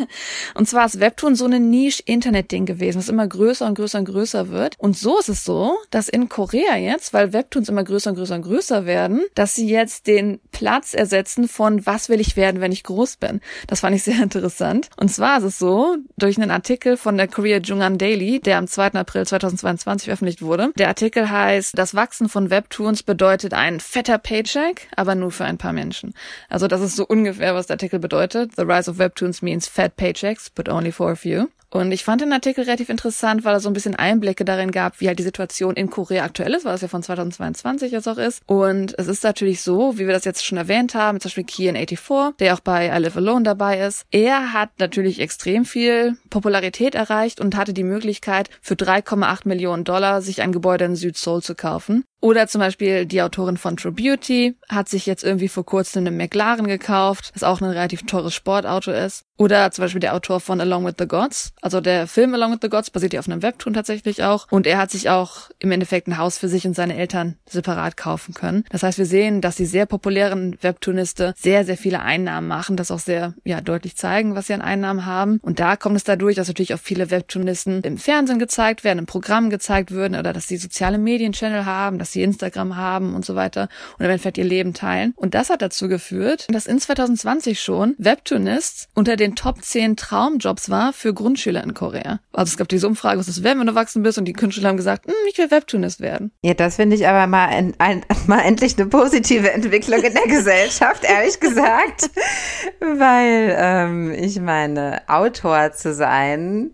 [0.54, 4.48] und zwar ist Webtoon so eine Niche-Internet-Ding gewesen, was immer größer und größer und größer
[4.48, 4.74] wird wird.
[4.78, 8.34] Und so ist es so, dass in Korea jetzt, weil Webtoons immer größer und größer
[8.34, 12.72] und größer werden, dass sie jetzt den Platz ersetzen von was will ich werden, wenn
[12.72, 13.40] ich groß bin.
[13.66, 14.88] Das fand ich sehr interessant.
[14.96, 18.66] Und zwar ist es so, durch einen Artikel von der Korea Jungan Daily, der am
[18.66, 18.92] 2.
[18.94, 20.72] April 2022 veröffentlicht wurde.
[20.76, 25.58] Der Artikel heißt, das Wachsen von Webtoons bedeutet ein fetter Paycheck, aber nur für ein
[25.58, 26.14] paar Menschen.
[26.48, 28.56] Also das ist so ungefähr, was der Artikel bedeutet.
[28.56, 31.48] The rise of Webtoons means fat paychecks, but only for a few.
[31.76, 34.98] Und ich fand den Artikel relativ interessant, weil er so ein bisschen Einblicke darin gab,
[35.00, 38.16] wie halt die Situation in Korea aktuell ist, weil es ja von 2022 jetzt auch
[38.16, 38.42] ist.
[38.46, 42.38] Und es ist natürlich so, wie wir das jetzt schon erwähnt haben, zum Beispiel Kian84,
[42.38, 44.06] der auch bei I Live Alone dabei ist.
[44.10, 50.22] Er hat natürlich extrem viel Popularität erreicht und hatte die Möglichkeit, für 3,8 Millionen Dollar
[50.22, 52.04] sich ein Gebäude in Südseoul zu kaufen.
[52.20, 56.10] Oder zum Beispiel die Autorin von True Beauty hat sich jetzt irgendwie vor kurzem eine
[56.10, 59.24] McLaren gekauft, das auch ein relativ teures Sportauto ist.
[59.38, 61.52] Oder zum Beispiel der Autor von Along with the Gods.
[61.60, 64.46] Also der Film Along with the Gods basiert ja auf einem Webtoon tatsächlich auch.
[64.50, 67.98] Und er hat sich auch im Endeffekt ein Haus für sich und seine Eltern separat
[67.98, 68.64] kaufen können.
[68.70, 72.90] Das heißt, wir sehen, dass die sehr populären Webtooniste sehr, sehr viele Einnahmen machen, das
[72.90, 75.38] auch sehr ja, deutlich zeigen, was sie an Einnahmen haben.
[75.42, 79.06] Und da kommt es dadurch, dass natürlich auch viele Webtoonisten im Fernsehen gezeigt werden, im
[79.06, 83.34] Programm gezeigt würden oder dass sie soziale Medienchannel haben, dass sie Instagram haben und so
[83.34, 85.12] weiter und im Endeffekt ihr Leben teilen.
[85.16, 90.70] Und das hat dazu geführt, dass in 2020 schon Webtoonist unter den Top 10 Traumjobs
[90.70, 92.20] war für Grundschüler in Korea.
[92.32, 94.18] Also es gab diese Umfrage, was ist werden, wenn du erwachsen bist?
[94.18, 96.30] Und die Grundschüler haben gesagt, hm, ich will Webtoonist werden.
[96.42, 100.28] Ja, das finde ich aber mal, ein, ein, mal endlich eine positive Entwicklung in der
[100.28, 102.08] Gesellschaft, ehrlich gesagt.
[102.80, 106.70] Weil ähm, ich meine, Autor zu sein,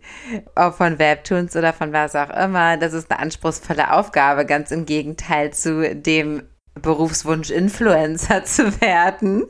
[0.54, 4.84] auch von Webtoons oder von was auch immer, das ist eine anspruchsvolle Aufgabe, ganz im
[4.84, 6.42] Gegenteil Gegenteil zu dem
[6.80, 9.44] Berufswunsch Influencer zu werden.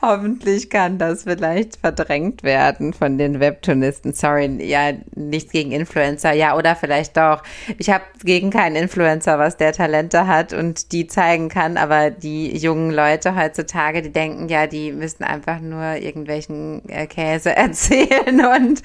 [0.00, 4.14] Hoffentlich kann das vielleicht verdrängt werden von den Webtoonisten.
[4.14, 7.42] Sorry, ja, nichts gegen Influencer, ja, oder vielleicht doch.
[7.76, 12.56] Ich habe gegen keinen Influencer, was der Talente hat und die zeigen kann, aber die
[12.56, 18.82] jungen Leute heutzutage, die denken ja, die müssen einfach nur irgendwelchen äh, Käse erzählen und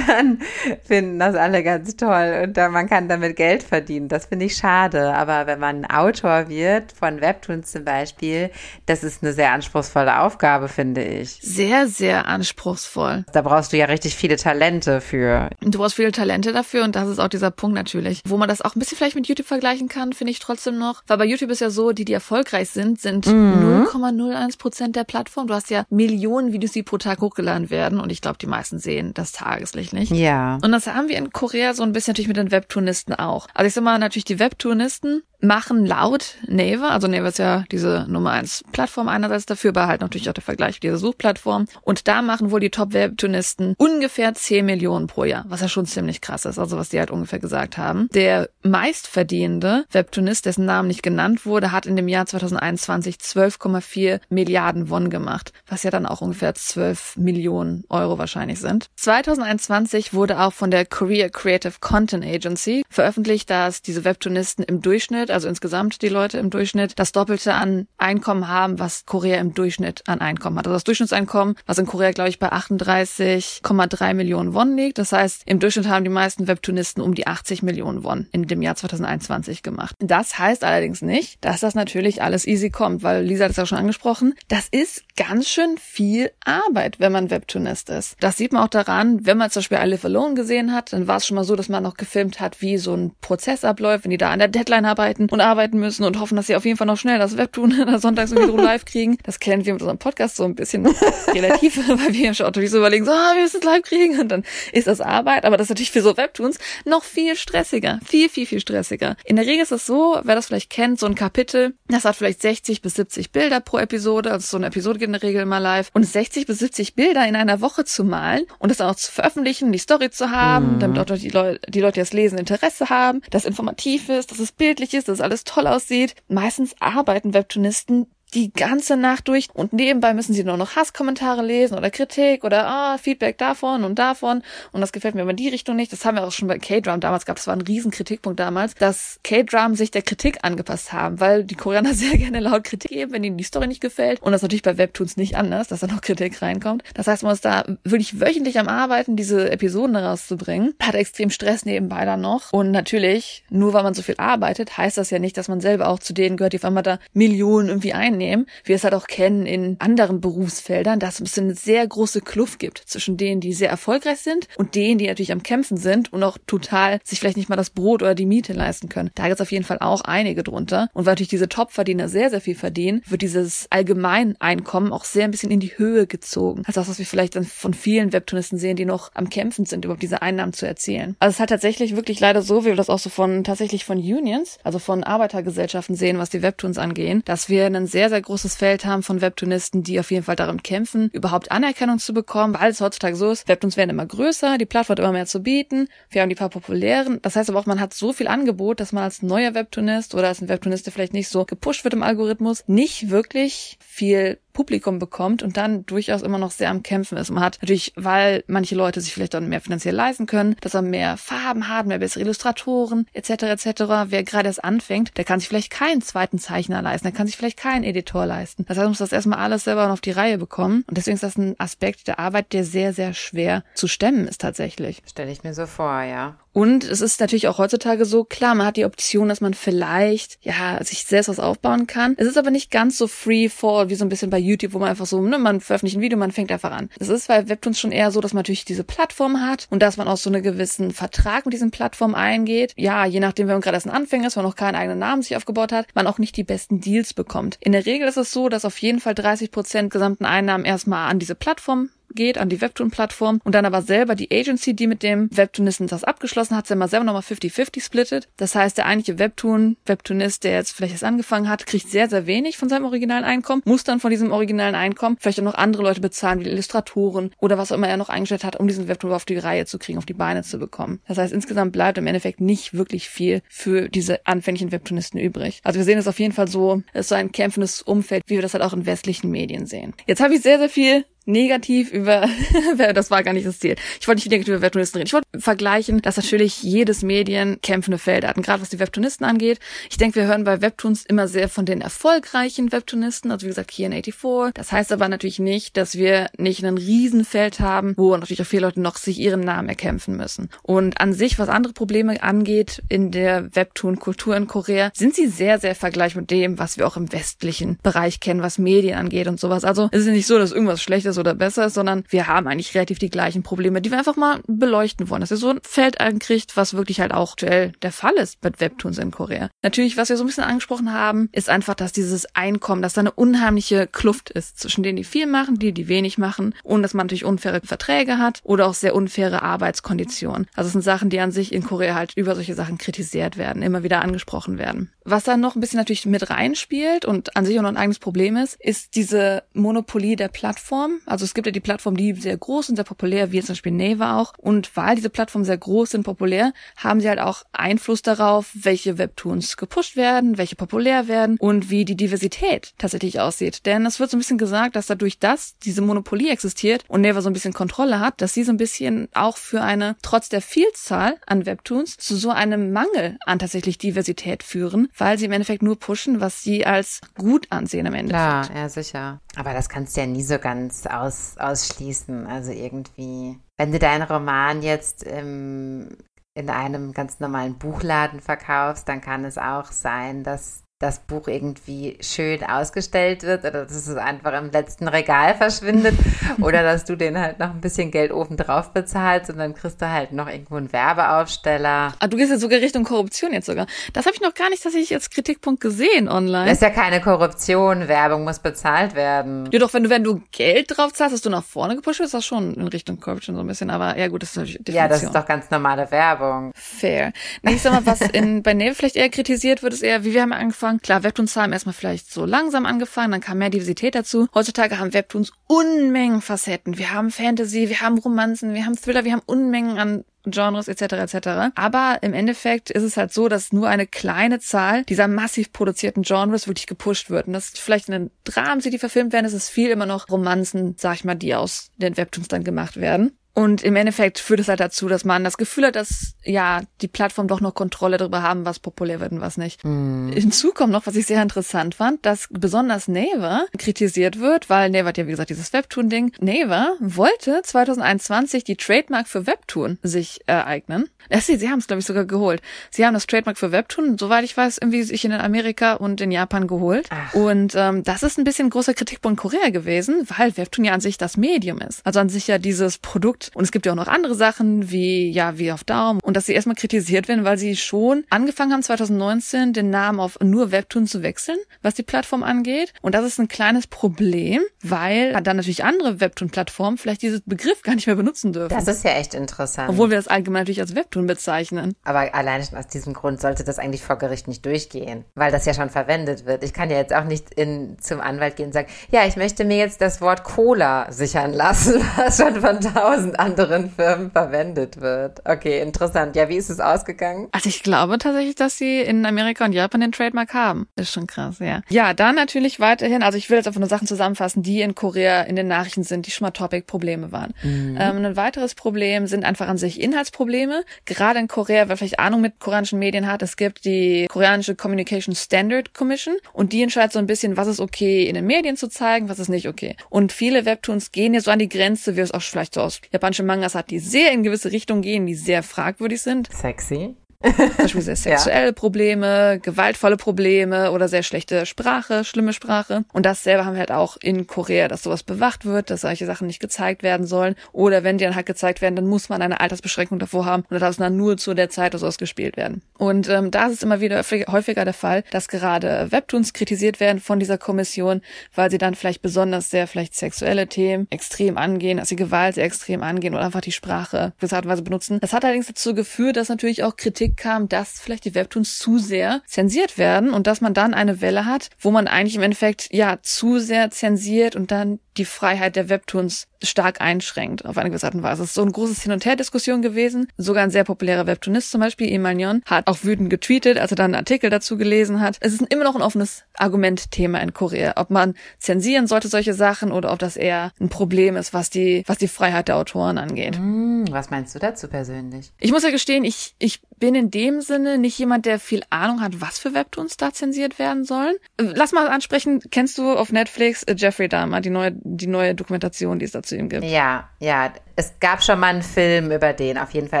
[0.06, 0.40] dann
[0.84, 4.08] finden das alle ganz toll und dann, man kann damit Geld verdienen.
[4.08, 8.50] Das finde ich schade, aber wenn man Autor wird von Webtoons zum Beispiel,
[8.86, 11.38] das ist eine sehr anspruchsvolle Aufgabe, finde ich.
[11.42, 13.24] Sehr, sehr anspruchsvoll.
[13.32, 15.50] Da brauchst du ja richtig viele Talente für.
[15.60, 18.22] Du brauchst viele Talente dafür und das ist auch dieser Punkt natürlich.
[18.26, 21.02] Wo man das auch ein bisschen vielleicht mit YouTube vergleichen kann, finde ich trotzdem noch.
[21.06, 23.86] Weil bei YouTube ist ja so, die, die erfolgreich sind, sind mhm.
[23.92, 25.46] 0,01 Prozent der Plattform.
[25.46, 28.78] Du hast ja Millionen Videos, die pro Tag hochgeladen werden und ich glaube, die meisten
[28.78, 30.12] sehen das Tageslicht nicht.
[30.12, 30.58] Ja.
[30.62, 33.46] Und das haben wir in Korea so ein bisschen natürlich mit den Webtoonisten auch.
[33.52, 38.06] Also ich sag mal, natürlich die Webtoonisten machen laut Naver, also Naver ist ja diese
[38.08, 41.66] Nummer eins Plattform einerseits dafür, aber halt natürlich auch der Vergleich mit dieser Suchplattform.
[41.82, 46.20] Und da machen wohl die Top-Webtoonisten ungefähr 10 Millionen pro Jahr, was ja schon ziemlich
[46.20, 48.08] krass ist, also was die halt ungefähr gesagt haben.
[48.12, 54.90] Der meistverdienende Webtoonist, dessen Namen nicht genannt wurde, hat in dem Jahr 2021 12,4 Milliarden
[54.90, 58.86] Won gemacht, was ja dann auch ungefähr 12 Millionen Euro wahrscheinlich sind.
[58.96, 65.25] 2021 wurde auch von der Korea Creative Content Agency veröffentlicht, dass diese Webtoonisten im Durchschnitt
[65.26, 69.54] Durchschnitt, also insgesamt die Leute im Durchschnitt, das Doppelte an Einkommen haben, was Korea im
[69.54, 70.66] Durchschnitt an Einkommen hat.
[70.66, 74.98] Also das Durchschnittseinkommen, was in Korea, glaube ich, bei 38,3 Millionen Won liegt.
[74.98, 78.62] Das heißt, im Durchschnitt haben die meisten Webtoonisten um die 80 Millionen Won in dem
[78.62, 79.96] Jahr 2021 gemacht.
[79.98, 83.66] Das heißt allerdings nicht, dass das natürlich alles easy kommt, weil Lisa hat es ja
[83.66, 84.34] schon angesprochen.
[84.48, 88.16] Das ist ganz schön viel Arbeit, wenn man Webtoonist ist.
[88.20, 91.08] Das sieht man auch daran, wenn man zum Beispiel I Live Alone gesehen hat, dann
[91.08, 94.04] war es schon mal so, dass man noch gefilmt hat, wie so ein Prozess abläuft,
[94.04, 96.64] wenn die da an der Deadline arbeiten und arbeiten müssen und hoffen, dass sie auf
[96.64, 99.18] jeden Fall noch schnell das Webtoon sonntags irgendwie live kriegen.
[99.22, 100.86] Das kennen wir mit unserem Podcast so ein bisschen
[101.34, 104.20] relativ, weil wir ja schon natürlich so überlegen, so, ah, wir müssen es live kriegen
[104.20, 108.00] und dann ist das Arbeit, aber das ist natürlich für so Webtoons noch viel stressiger,
[108.04, 109.16] viel, viel, viel stressiger.
[109.24, 112.16] In der Regel ist es so, wer das vielleicht kennt, so ein Kapitel, das hat
[112.16, 115.42] vielleicht 60 bis 70 Bilder pro Episode, also so eine Episode geht in der Regel
[115.42, 118.90] immer live und 60 bis 70 Bilder in einer Woche zu malen und das dann
[118.90, 120.78] auch zu veröffentlichen, die Story zu haben, mhm.
[120.80, 124.38] damit auch die, Leu die Leute, die das lesen, Interesse haben, dass informativ ist, dass
[124.38, 126.14] es bildlich ist, dass alles toll aussieht.
[126.28, 131.76] Meistens arbeiten Webtoonisten die ganze Nacht durch und nebenbei müssen sie nur noch Hasskommentare lesen
[131.78, 135.48] oder Kritik oder ah, Feedback davon und davon und das gefällt mir aber in die
[135.48, 135.90] Richtung nicht.
[135.90, 137.38] Das haben wir auch schon bei K-Drum damals gehabt.
[137.38, 141.54] Das war ein riesen Kritikpunkt damals, dass K-Drum sich der Kritik angepasst haben, weil die
[141.54, 144.62] Koreaner sehr gerne laut Kritik geben, wenn ihnen die Story nicht gefällt und das natürlich
[144.62, 146.82] bei Webtoons nicht anders, dass da noch Kritik reinkommt.
[146.92, 151.64] Das heißt, man ist da wirklich wöchentlich am Arbeiten, diese Episoden rauszubringen, hat extrem Stress
[151.64, 155.38] nebenbei dann noch und natürlich, nur weil man so viel arbeitet, heißt das ja nicht,
[155.38, 158.68] dass man selber auch zu denen gehört, die auf einmal da Millionen irgendwie einnehmen wie
[158.68, 162.78] wir es halt auch kennen in anderen Berufsfeldern, dass es eine sehr große Kluft gibt
[162.78, 166.38] zwischen denen, die sehr erfolgreich sind und denen, die natürlich am Kämpfen sind und auch
[166.46, 169.10] total sich vielleicht nicht mal das Brot oder die Miete leisten können.
[169.14, 170.88] Da gibt es auf jeden Fall auch einige drunter.
[170.92, 175.30] Und weil natürlich diese Top-Verdiener sehr, sehr viel verdienen, wird dieses Allgemeineinkommen auch sehr ein
[175.30, 176.62] bisschen in die Höhe gezogen.
[176.66, 179.84] Also das, was wir vielleicht dann von vielen Webtoonisten sehen, die noch am Kämpfen sind,
[179.84, 181.16] überhaupt diese Einnahmen zu erzielen.
[181.20, 183.98] Also es hat tatsächlich wirklich leider so, wie wir das auch so von tatsächlich von
[183.98, 188.22] Unions, also von Arbeitergesellschaften sehen, was die Webtoons angehen, dass wir einen sehr, sehr sehr
[188.22, 192.54] großes Feld haben von Webtoonisten, die auf jeden Fall darum kämpfen, überhaupt Anerkennung zu bekommen,
[192.58, 195.88] weil es heutzutage so ist, Webtoons werden immer größer, die Plattform immer mehr zu bieten,
[196.08, 197.18] wir haben die paar populären.
[197.20, 200.28] Das heißt aber auch, man hat so viel Angebot, dass man als neuer Webtoonist oder
[200.28, 204.98] als ein Webtoonist, der vielleicht nicht so gepusht wird im Algorithmus, nicht wirklich viel Publikum
[204.98, 207.30] bekommt und dann durchaus immer noch sehr am Kämpfen ist.
[207.30, 210.80] Man hat natürlich, weil manche Leute sich vielleicht dann mehr finanziell leisten können, dass er
[210.80, 213.30] mehr Farben hat, mehr bessere Illustratoren etc.
[213.42, 213.66] etc.
[214.06, 217.36] Wer gerade erst anfängt, der kann sich vielleicht keinen zweiten Zeichner leisten, der kann sich
[217.36, 218.64] vielleicht keinen Editor leisten.
[218.66, 221.22] Das heißt, man muss das erstmal alles selber auf die Reihe bekommen und deswegen ist
[221.22, 225.02] das ein Aspekt der Arbeit, der sehr, sehr schwer zu stemmen ist tatsächlich.
[225.06, 226.38] Stelle ich mir so vor, ja.
[226.56, 230.38] Und es ist natürlich auch heutzutage so, klar, man hat die Option, dass man vielleicht,
[230.40, 232.14] ja, sich selbst was aufbauen kann.
[232.16, 234.78] Es ist aber nicht ganz so free fall, wie so ein bisschen bei YouTube, wo
[234.78, 236.88] man einfach so, ne, man veröffentlicht ein Video, man fängt einfach an.
[236.98, 239.98] Es ist bei Webtoons schon eher so, dass man natürlich diese Plattform hat und dass
[239.98, 242.72] man auch so einen gewissen Vertrag mit diesen Plattformen eingeht.
[242.74, 245.20] Ja, je nachdem, wenn man gerade erst ein Anfänger ist, man noch keinen eigenen Namen
[245.20, 247.58] sich aufgebaut hat, man auch nicht die besten Deals bekommt.
[247.60, 251.10] In der Regel ist es so, dass auf jeden Fall 30 Prozent gesamten Einnahmen erstmal
[251.10, 255.04] an diese Plattform geht, an die Webtoon-Plattform und dann aber selber die Agency, die mit
[255.04, 258.28] dem Webtoonisten das abgeschlossen hat, selber nochmal 50-50 splittet.
[258.36, 262.26] Das heißt, der eigentliche Webtoon, Webtoonist, der jetzt vielleicht erst angefangen hat, kriegt sehr, sehr
[262.26, 265.82] wenig von seinem originalen Einkommen, muss dann von diesem originalen Einkommen vielleicht auch noch andere
[265.82, 269.12] Leute bezahlen, wie Illustratoren oder was auch immer er noch eingestellt hat, um diesen Webtoon
[269.12, 271.00] auf die Reihe zu kriegen, auf die Beine zu bekommen.
[271.06, 275.60] Das heißt, insgesamt bleibt im Endeffekt nicht wirklich viel für diese anfänglichen Webtoonisten übrig.
[275.62, 278.36] Also wir sehen es auf jeden Fall so, es ist so ein kämpfendes Umfeld, wie
[278.36, 279.94] wir das halt auch in westlichen Medien sehen.
[280.06, 282.28] Jetzt habe ich sehr, sehr viel negativ über,
[282.94, 283.76] das war gar nicht das Ziel.
[284.00, 285.06] Ich wollte nicht negativ über Webtoonisten reden.
[285.08, 288.36] Ich wollte vergleichen, dass natürlich jedes Medien kämpfende Felder hat.
[288.36, 289.58] Und gerade was die Webtoonisten angeht.
[289.90, 293.30] Ich denke, wir hören bei Webtoons immer sehr von den erfolgreichen Webtoonisten.
[293.30, 294.52] Also wie gesagt, hier in 84.
[294.54, 298.62] Das heißt aber natürlich nicht, dass wir nicht ein Riesenfeld haben, wo natürlich auch viele
[298.62, 300.48] Leute noch sich ihren Namen erkämpfen müssen.
[300.62, 305.58] Und an sich, was andere Probleme angeht in der Webtoon-Kultur in Korea, sind sie sehr,
[305.58, 309.40] sehr vergleichbar mit dem, was wir auch im westlichen Bereich kennen, was Medien angeht und
[309.40, 309.64] sowas.
[309.64, 312.46] Also es ist nicht so, dass irgendwas schlecht ist oder besser ist, sondern wir haben
[312.46, 315.20] eigentlich relativ die gleichen Probleme, die wir einfach mal beleuchten wollen.
[315.20, 318.60] Dass ihr so ein Feld ankriegt, was wirklich halt auch aktuell der Fall ist mit
[318.60, 319.50] Webtoons in Korea.
[319.62, 323.00] Natürlich, was wir so ein bisschen angesprochen haben, ist einfach, dass dieses Einkommen, dass da
[323.00, 326.94] eine unheimliche Kluft ist zwischen denen, die viel machen, die, die wenig machen und dass
[326.94, 330.46] man natürlich unfaire Verträge hat oder auch sehr unfaire Arbeitskonditionen.
[330.54, 333.62] Also es sind Sachen, die an sich in Korea halt über solche Sachen kritisiert werden,
[333.62, 334.92] immer wieder angesprochen werden.
[335.04, 337.98] Was dann noch ein bisschen natürlich mit reinspielt und an sich auch noch ein eigenes
[337.98, 342.36] Problem ist, ist diese Monopolie der Plattform Also es gibt ja die Plattformen, die sehr
[342.36, 344.34] groß und sehr populär, wie zum Beispiel Naver auch.
[344.38, 348.98] Und weil diese Plattformen sehr groß sind, populär, haben sie halt auch Einfluss darauf, welche
[348.98, 353.66] Webtoons gepusht werden, welche populär werden und wie die Diversität tatsächlich aussieht.
[353.66, 357.22] Denn es wird so ein bisschen gesagt, dass dadurch, dass diese Monopolie existiert und Naver
[357.22, 360.42] so ein bisschen Kontrolle hat, dass sie so ein bisschen auch für eine, trotz der
[360.42, 365.62] Vielzahl an Webtoons, zu so einem Mangel an tatsächlich Diversität führen, weil sie im Endeffekt
[365.62, 368.10] nur pushen, was sie als gut ansehen am Ende.
[368.10, 369.20] Klar, ja, sicher.
[369.36, 372.26] Aber das kannst du ja nie so ganz aus, ausschließen.
[372.26, 375.96] Also irgendwie, wenn du deinen Roman jetzt im,
[376.34, 381.96] in einem ganz normalen Buchladen verkaufst, dann kann es auch sein, dass das Buch irgendwie
[382.02, 385.94] schön ausgestellt wird oder dass es einfach im letzten Regal verschwindet
[386.42, 389.80] oder dass du den halt noch ein bisschen Geld oben drauf bezahlst und dann kriegst
[389.80, 391.94] du halt noch irgendwo einen Werbeaufsteller.
[391.98, 393.66] Ah, du gehst ja sogar Richtung Korruption jetzt sogar.
[393.94, 396.44] Das habe ich noch gar nicht tatsächlich als Kritikpunkt gesehen online.
[396.44, 399.48] Das ist ja keine Korruption, Werbung muss bezahlt werden.
[399.52, 402.08] Ja, doch, wenn du, wenn du Geld drauf zahlst, dass du nach vorne gepusht wirst,
[402.08, 404.58] ist das schon in Richtung Corruption so ein bisschen, aber ja gut, das ist natürlich
[404.58, 404.84] Definition.
[404.84, 406.52] Ja, das ist doch ganz normale Werbung.
[406.54, 407.14] Fair.
[407.40, 410.12] Nee, ich sag mal, was in, bei Neve vielleicht eher kritisiert wird, ist eher, wie
[410.12, 410.82] wir haben angefangen, angefangen.
[410.82, 414.28] Klar, Webtoons haben erstmal vielleicht so langsam angefangen, dann kam mehr Diversität dazu.
[414.34, 416.78] Heutzutage haben Webtoons Unmengen Facetten.
[416.78, 421.14] Wir haben Fantasy, wir haben Romanzen, wir haben Thriller, wir haben Unmengen an Genres etc.
[421.14, 421.28] etc.
[421.54, 426.02] Aber im Endeffekt ist es halt so, dass nur eine kleine Zahl dieser massiv produzierten
[426.02, 427.28] Genres wirklich gepusht wird.
[427.28, 430.08] Und das ist vielleicht in den Dramen, die verfilmt werden, ist es viel immer noch
[430.08, 433.16] Romanzen, sag ich mal, die aus den Webtoons dann gemacht werden.
[433.36, 436.88] Und im Endeffekt führt es halt dazu, dass man das Gefühl hat, dass ja die
[436.88, 439.62] Plattform doch noch Kontrolle darüber haben, was populär wird und was nicht.
[439.62, 440.08] Mm.
[440.08, 444.88] Hinzu kommt noch, was ich sehr interessant fand, dass besonders Naver kritisiert wird, weil Naver
[444.88, 446.12] hat ja wie gesagt dieses Webtoon-Ding.
[446.18, 450.88] Naver wollte 2021 die Trademark für Webtoon sich ereignen.
[451.10, 452.40] Äh, sie, sie haben es glaube ich sogar geholt.
[452.70, 456.10] Sie haben das Trademark für Webtoon, soweit ich weiß, irgendwie sich in Amerika und in
[456.10, 456.88] Japan geholt.
[456.88, 457.12] Ach.
[457.12, 460.96] Und ähm, das ist ein bisschen großer Kritikpunkt Korea gewesen, weil Webtoon ja an sich
[460.96, 461.84] das Medium ist.
[461.84, 465.10] Also an sich ja dieses Produkt und es gibt ja auch noch andere Sachen wie,
[465.10, 466.00] ja, wie auf Daumen.
[466.02, 470.18] Und dass sie erstmal kritisiert werden, weil sie schon angefangen haben, 2019 den Namen auf
[470.20, 472.72] nur Webtoon zu wechseln, was die Plattform angeht.
[472.82, 477.74] Und das ist ein kleines Problem, weil dann natürlich andere Webtoon-Plattformen vielleicht diesen Begriff gar
[477.74, 478.54] nicht mehr benutzen dürfen.
[478.54, 479.70] Das ist ja echt interessant.
[479.70, 481.74] Obwohl wir das allgemein natürlich als Webtoon bezeichnen.
[481.84, 485.44] Aber allein schon aus diesem Grund sollte das eigentlich vor Gericht nicht durchgehen, weil das
[485.46, 486.44] ja schon verwendet wird.
[486.44, 489.44] Ich kann ja jetzt auch nicht in, zum Anwalt gehen und sagen, ja, ich möchte
[489.44, 495.20] mir jetzt das Wort Cola sichern lassen, was schon von tausend anderen Firmen verwendet wird.
[495.24, 496.16] Okay, interessant.
[496.16, 497.28] Ja, wie ist es ausgegangen?
[497.32, 500.68] Also ich glaube tatsächlich, dass sie in Amerika und Japan den Trademark haben.
[500.76, 501.62] Ist schon krass, ja.
[501.68, 505.22] Ja, dann natürlich weiterhin, also ich will jetzt einfach nur Sachen zusammenfassen, die in Korea
[505.22, 507.34] in den Nachrichten sind, die schon mal Topic-Probleme waren.
[507.42, 507.78] Mhm.
[507.80, 510.64] Ähm, ein weiteres Problem sind einfach an sich Inhaltsprobleme.
[510.84, 515.14] Gerade in Korea, wer vielleicht Ahnung mit koreanischen Medien hat, es gibt die koreanische Communication
[515.14, 518.68] Standard Commission und die entscheidet so ein bisschen, was ist okay in den Medien zu
[518.68, 519.76] zeigen, was ist nicht okay.
[519.90, 522.80] Und viele Webtoons gehen ja so an die Grenze, wie es auch vielleicht so aus
[522.92, 526.28] Japan japanische Mangas hat, die sehr in gewisse Richtungen gehen, die sehr fragwürdig sind.
[526.32, 526.96] Sexy.
[527.22, 528.52] Zum Beispiel sehr sexuelle ja.
[528.52, 532.84] Probleme, gewaltvolle Probleme oder sehr schlechte Sprache, schlimme Sprache.
[532.92, 536.06] Und das selber haben wir halt auch in Korea, dass sowas bewacht wird, dass solche
[536.06, 537.34] Sachen nicht gezeigt werden sollen.
[537.52, 540.60] Oder wenn die dann halt gezeigt werden, dann muss man eine Altersbeschränkung davor haben und
[540.60, 542.62] darf es dann nur zu der Zeit oder sowas gespielt werden.
[542.78, 547.00] Und ähm, da ist es immer wieder häufiger der Fall, dass gerade Webtoons kritisiert werden
[547.00, 548.02] von dieser Kommission,
[548.34, 552.44] weil sie dann vielleicht besonders sehr vielleicht sexuelle Themen extrem angehen, dass sie Gewalt sehr
[552.44, 554.98] extrem angehen oder einfach die Sprache gewisser Art und Weise benutzen.
[555.00, 558.78] Das hat allerdings dazu geführt, dass natürlich auch Kritik kam, dass vielleicht die Webtoons zu
[558.78, 562.68] sehr zensiert werden und dass man dann eine Welle hat, wo man eigentlich im Endeffekt
[562.72, 567.86] ja zu sehr zensiert und dann die Freiheit der Webtoons stark einschränkt auf eine gewisse
[567.86, 568.22] Art und Weise.
[568.22, 570.08] Es ist so ein großes Hin- und Her-Diskussion gewesen.
[570.16, 573.86] Sogar ein sehr populärer Webtoonist zum Beispiel, Emalion, hat auch wütend getweetet, als er dann
[573.86, 575.16] einen Artikel dazu gelesen hat.
[575.20, 579.72] Es ist immer noch ein offenes Argumentthema in Korea, ob man zensieren sollte solche Sachen
[579.72, 583.36] oder ob das eher ein Problem ist, was die, was die Freiheit der Autoren angeht.
[583.36, 585.32] Hm, was meinst du dazu persönlich?
[585.38, 589.00] Ich muss ja gestehen, ich, ich bin in dem Sinne nicht jemand, der viel Ahnung
[589.00, 591.14] hat, was für Webtoons da zensiert werden sollen.
[591.38, 596.04] Lass mal ansprechen, kennst du auf Netflix Jeffrey Dahmer, die neue, die neue Dokumentation, die
[596.04, 596.64] es dazu ihm gibt?
[596.64, 600.00] Ja, ja, es gab schon mal einen Film über den, auf jeden Fall.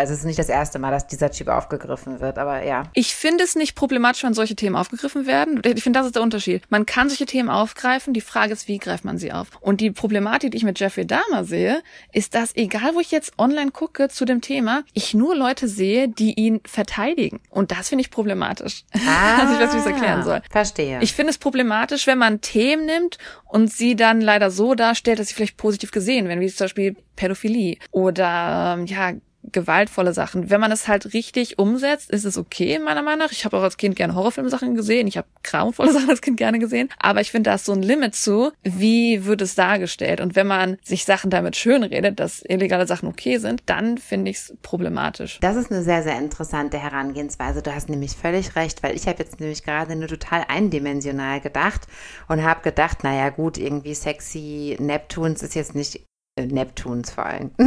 [0.00, 2.84] Also es ist nicht das erste Mal, dass dieser Typ aufgegriffen wird, aber ja.
[2.94, 5.60] Ich finde es nicht problematisch, wenn solche Themen aufgegriffen werden.
[5.62, 6.62] Ich finde, das ist der Unterschied.
[6.70, 9.48] Man kann solche Themen aufgreifen, die Frage ist, wie greift man sie auf?
[9.60, 13.38] Und die Problematik, die ich mit Jeffrey Dahmer sehe, ist, dass egal, wo ich jetzt
[13.38, 17.40] online gucke zu dem Thema, ich nur Leute sehe, die ihn verteidigen.
[17.50, 18.84] Und das finde ich problematisch.
[19.08, 20.42] Ah, also ich weiß, wie ich es erklären soll.
[20.50, 20.98] Verstehe.
[21.00, 25.28] Ich finde es problematisch, wenn man Themen nimmt und sie dann leider so darstellt, dass
[25.28, 29.14] sie vielleicht positiv gesehen werden, wie zum Beispiel Pädophilie oder ja
[29.52, 30.50] gewaltvolle Sachen.
[30.50, 33.32] Wenn man es halt richtig umsetzt, ist es okay, meiner Meinung nach.
[33.32, 35.06] Ich habe auch als Kind gerne Horrorfilmsachen gesehen.
[35.06, 36.88] Ich habe grauenvolle Sachen als Kind gerne gesehen.
[36.98, 40.20] Aber ich finde, da ist so ein Limit zu, wie wird es dargestellt.
[40.20, 44.38] Und wenn man sich Sachen damit schönredet, dass illegale Sachen okay sind, dann finde ich
[44.38, 45.38] es problematisch.
[45.40, 47.62] Das ist eine sehr, sehr interessante Herangehensweise.
[47.62, 51.82] Du hast nämlich völlig recht, weil ich habe jetzt nämlich gerade nur total eindimensional gedacht
[52.28, 56.06] und habe gedacht, naja gut, irgendwie sexy Neptuns ist jetzt nicht
[56.38, 57.50] Neptuns vor allem.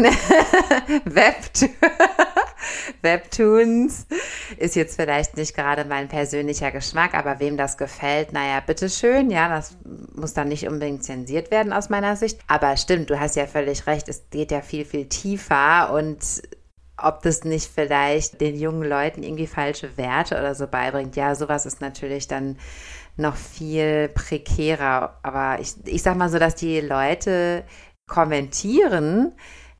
[1.05, 1.73] Webtoons.
[3.01, 4.05] Webtoons
[4.57, 9.49] ist jetzt vielleicht nicht gerade mein persönlicher Geschmack, aber wem das gefällt, naja, bitteschön, ja,
[9.49, 9.75] das
[10.13, 12.39] muss dann nicht unbedingt zensiert werden aus meiner Sicht.
[12.47, 16.19] Aber stimmt, du hast ja völlig recht, es geht ja viel, viel tiefer und
[17.01, 21.15] ob das nicht vielleicht den jungen Leuten irgendwie falsche Werte oder so beibringt.
[21.15, 22.57] Ja, sowas ist natürlich dann
[23.15, 25.17] noch viel prekärer.
[25.23, 27.63] Aber ich, ich sag mal so, dass die Leute
[28.09, 29.31] kommentieren,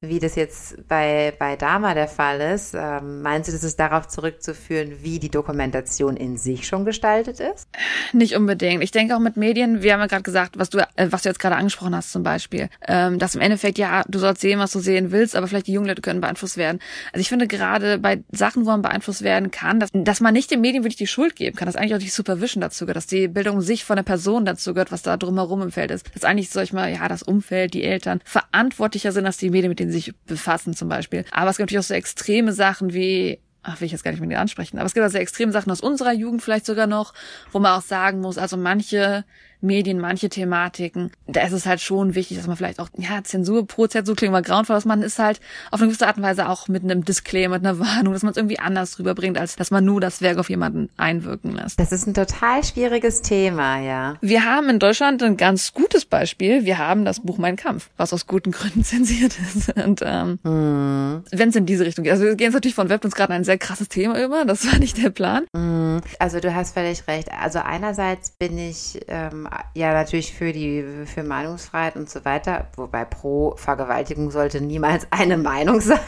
[0.02, 2.74] wie das jetzt bei, bei Dama der Fall ist.
[2.74, 7.68] Ähm, meinst du, das ist darauf zurückzuführen, wie die Dokumentation in sich schon gestaltet ist?
[8.14, 8.82] Nicht unbedingt.
[8.82, 11.30] Ich denke auch mit Medien, wir haben ja gerade gesagt, was du, äh, was du
[11.30, 14.72] jetzt gerade angesprochen hast zum Beispiel, ähm, dass im Endeffekt, ja, du sollst sehen, was
[14.72, 16.80] du sehen willst, aber vielleicht die jungen Leute können beeinflusst werden.
[17.12, 20.50] Also ich finde gerade bei Sachen, wo man beeinflusst werden kann, dass, dass man nicht
[20.50, 23.08] den Medien wirklich die Schuld geben kann, dass eigentlich auch die Supervision dazu gehört, dass
[23.08, 26.06] die Bildung sich von der Person dazu gehört, was da drumherum im Feld ist.
[26.16, 29.70] Dass eigentlich, sag ich mal, ja, das Umfeld, die Eltern verantwortlicher sind, als die Medien
[29.70, 31.26] mit denen sich befassen zum Beispiel.
[31.32, 34.22] Aber es gibt natürlich auch so extreme Sachen wie ach, will ich jetzt gar nicht
[34.22, 37.14] mit dir ansprechen, aber es gibt also extreme Sachen aus unserer Jugend vielleicht sogar noch,
[37.52, 39.26] wo man auch sagen muss, also manche
[39.62, 43.68] Medien, manche Thematiken, da ist es halt schon wichtig, dass man vielleicht auch, ja, Zensur,
[43.68, 45.40] pro Zensur klingt mal grauenvoll, dass man ist halt
[45.72, 48.32] auf eine gewisse Art und Weise auch mit einem Disclaimer, mit einer Warnung, dass man
[48.32, 51.80] es irgendwie anders rüberbringt, als dass man nur das Werk auf jemanden einwirken lässt.
[51.80, 54.16] Das ist ein total schwieriges Thema, ja.
[54.22, 56.66] Wir haben in Deutschland ein ganz gutes Beispiel.
[56.66, 59.76] Wir haben das Buch Mein Kampf, was aus guten Gründen zensiert ist.
[59.78, 61.24] Und ähm, mm.
[61.32, 63.34] wenn es in diese Richtung geht, also wir gehen jetzt natürlich von Web uns gerade
[63.34, 65.46] ein sehr krasses Thema über, das war nicht der Plan.
[65.54, 65.98] Mm.
[66.18, 67.30] Also du hast völlig recht.
[67.32, 73.06] Also einerseits bin ich ähm, ja natürlich für die für Meinungsfreiheit und so weiter, wobei
[73.06, 76.00] pro Vergewaltigung sollte niemals eine Meinung sein,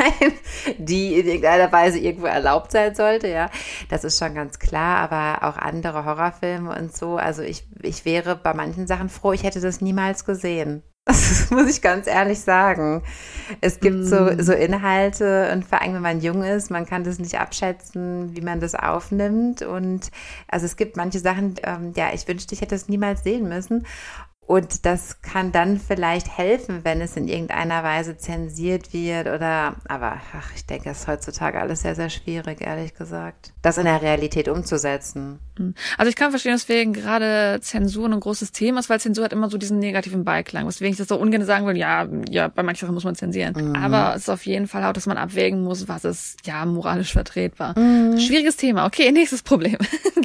[0.78, 3.50] die in irgendeiner Weise irgendwo erlaubt sein sollte, ja.
[3.90, 7.18] Das ist schon ganz klar, aber auch andere Horrorfilme und so.
[7.18, 10.84] Also ich, ich wäre bei manchen Sachen froh, ich hätte das niemals gesehen.
[11.06, 13.02] Das muss ich ganz ehrlich sagen.
[13.60, 14.04] Es gibt mm.
[14.04, 18.36] so, so Inhalte und vor allem, wenn man jung ist, man kann das nicht abschätzen,
[18.36, 19.62] wie man das aufnimmt.
[19.62, 20.12] Und
[20.48, 23.86] also es gibt manche Sachen, ähm, ja, ich wünschte, ich hätte es niemals sehen müssen.
[24.48, 30.20] Und das kann dann vielleicht helfen, wenn es in irgendeiner Weise zensiert wird oder, aber
[30.34, 34.02] ach, ich denke, es ist heutzutage alles sehr, sehr schwierig, ehrlich gesagt, das in der
[34.02, 35.40] Realität umzusetzen.
[35.58, 35.76] Hm.
[35.98, 39.50] Also ich kann verstehen, deswegen gerade Zensur ein großes Thema ist, weil Zensur hat immer
[39.50, 42.82] so diesen negativen Beiklang, weswegen ich das so ungern sagen will, ja, ja, bei manchen
[42.82, 43.54] Sachen muss man zensieren.
[43.54, 43.76] Mhm.
[43.76, 47.14] Aber es ist auf jeden Fall auch, dass man abwägen muss, was ist, ja, moralisch
[47.14, 47.78] vertretbar.
[47.80, 48.20] Mhm.
[48.20, 48.86] Schwieriges Thema.
[48.86, 49.78] Okay, nächstes Problem.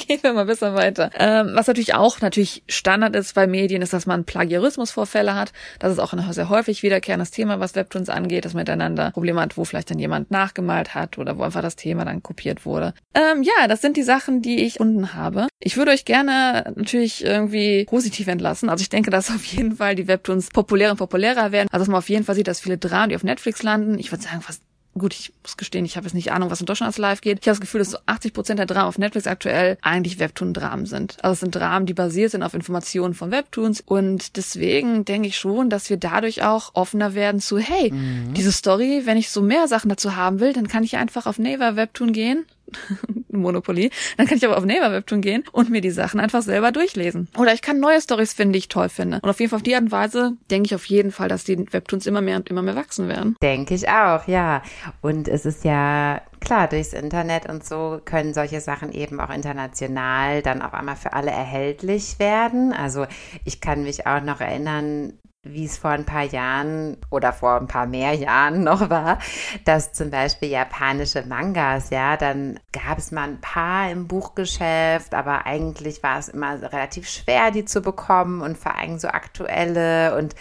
[0.09, 1.11] Gehen wir mal ein bisschen weiter.
[1.19, 5.53] Ähm, was natürlich auch natürlich Standard ist bei Medien, ist, dass man Plagiarismusvorfälle hat.
[5.79, 9.57] Das ist auch ein sehr häufig wiederkehrendes Thema, was Webtoons angeht, dass miteinander Probleme hat,
[9.57, 12.95] wo vielleicht dann jemand nachgemalt hat oder wo einfach das Thema dann kopiert wurde.
[13.15, 15.47] Ähm, ja, das sind die Sachen, die ich unten habe.
[15.61, 18.69] Ich würde euch gerne natürlich irgendwie positiv entlassen.
[18.69, 21.69] Also ich denke, dass auf jeden Fall die Webtoons populärer und populärer werden.
[21.71, 24.13] Also dass man auf jeden Fall sieht, dass viele Dramen, die auf Netflix landen, ich
[24.13, 24.63] würde sagen fast
[24.99, 27.39] gut, ich muss gestehen, ich habe jetzt nicht Ahnung, was in Deutschland als live geht.
[27.41, 30.87] Ich habe das Gefühl, dass so 80 Prozent der Dramen auf Netflix aktuell eigentlich Webtoon-Dramen
[30.87, 31.17] sind.
[31.23, 33.81] Also es sind Dramen, die basiert sind auf Informationen von Webtoons.
[33.81, 38.35] Und deswegen denke ich schon, dass wir dadurch auch offener werden zu, hey, mhm.
[38.35, 41.39] diese Story, wenn ich so mehr Sachen dazu haben will, dann kann ich einfach auf
[41.39, 42.47] Naver Webtoon gehen
[43.29, 43.91] Monopoly.
[44.17, 47.29] Dann kann ich aber auf Naver Webtoon gehen und mir die Sachen einfach selber durchlesen.
[47.37, 49.21] Oder ich kann neue Stories finden, die ich toll finde.
[49.23, 51.45] Und auf jeden Fall auf die Art und Weise denke ich auf jeden Fall, dass
[51.45, 53.37] die Webtoons immer mehr und immer mehr wachsen werden.
[53.43, 54.63] Denke ich auch, ja.
[55.03, 60.43] Und es ist ja klar, durchs Internet und so können solche Sachen eben auch international
[60.43, 62.73] dann auf einmal für alle erhältlich werden.
[62.73, 63.07] Also
[63.45, 65.15] ich kann mich auch noch erinnern,
[65.53, 69.19] wie es vor ein paar Jahren oder vor ein paar mehr Jahren noch war,
[69.65, 75.47] dass zum Beispiel japanische Mangas, ja, dann gab es mal ein paar im Buchgeschäft, aber
[75.47, 80.35] eigentlich war es immer relativ schwer, die zu bekommen und vor allem so aktuelle und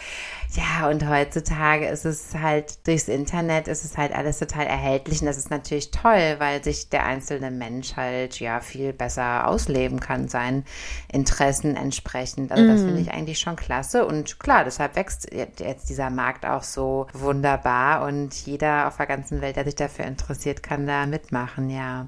[0.52, 5.28] ja, und heutzutage ist es halt durchs Internet ist es halt alles total erhältlich und
[5.28, 10.28] das ist natürlich toll, weil sich der einzelne Mensch halt ja viel besser ausleben kann,
[10.28, 10.64] seinen
[11.12, 12.52] Interessen entsprechend.
[12.52, 13.04] Also das finde mm.
[13.04, 18.34] ich eigentlich schon klasse und klar, deshalb wächst jetzt dieser Markt auch so wunderbar und
[18.46, 22.08] jeder auf der ganzen Welt, der sich dafür interessiert, kann da mitmachen, ja.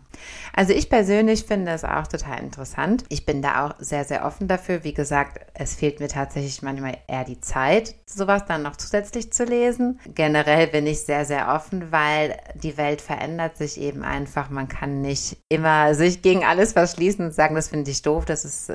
[0.53, 3.03] Also ich persönlich finde es auch total interessant.
[3.09, 4.83] Ich bin da auch sehr, sehr offen dafür.
[4.83, 9.43] Wie gesagt, es fehlt mir tatsächlich manchmal eher die Zeit, sowas dann noch zusätzlich zu
[9.43, 9.99] lesen.
[10.15, 14.49] Generell bin ich sehr, sehr offen, weil die Welt verändert sich eben einfach.
[14.49, 18.45] Man kann nicht immer sich gegen alles verschließen und sagen, das finde ich doof, das
[18.45, 18.71] ist,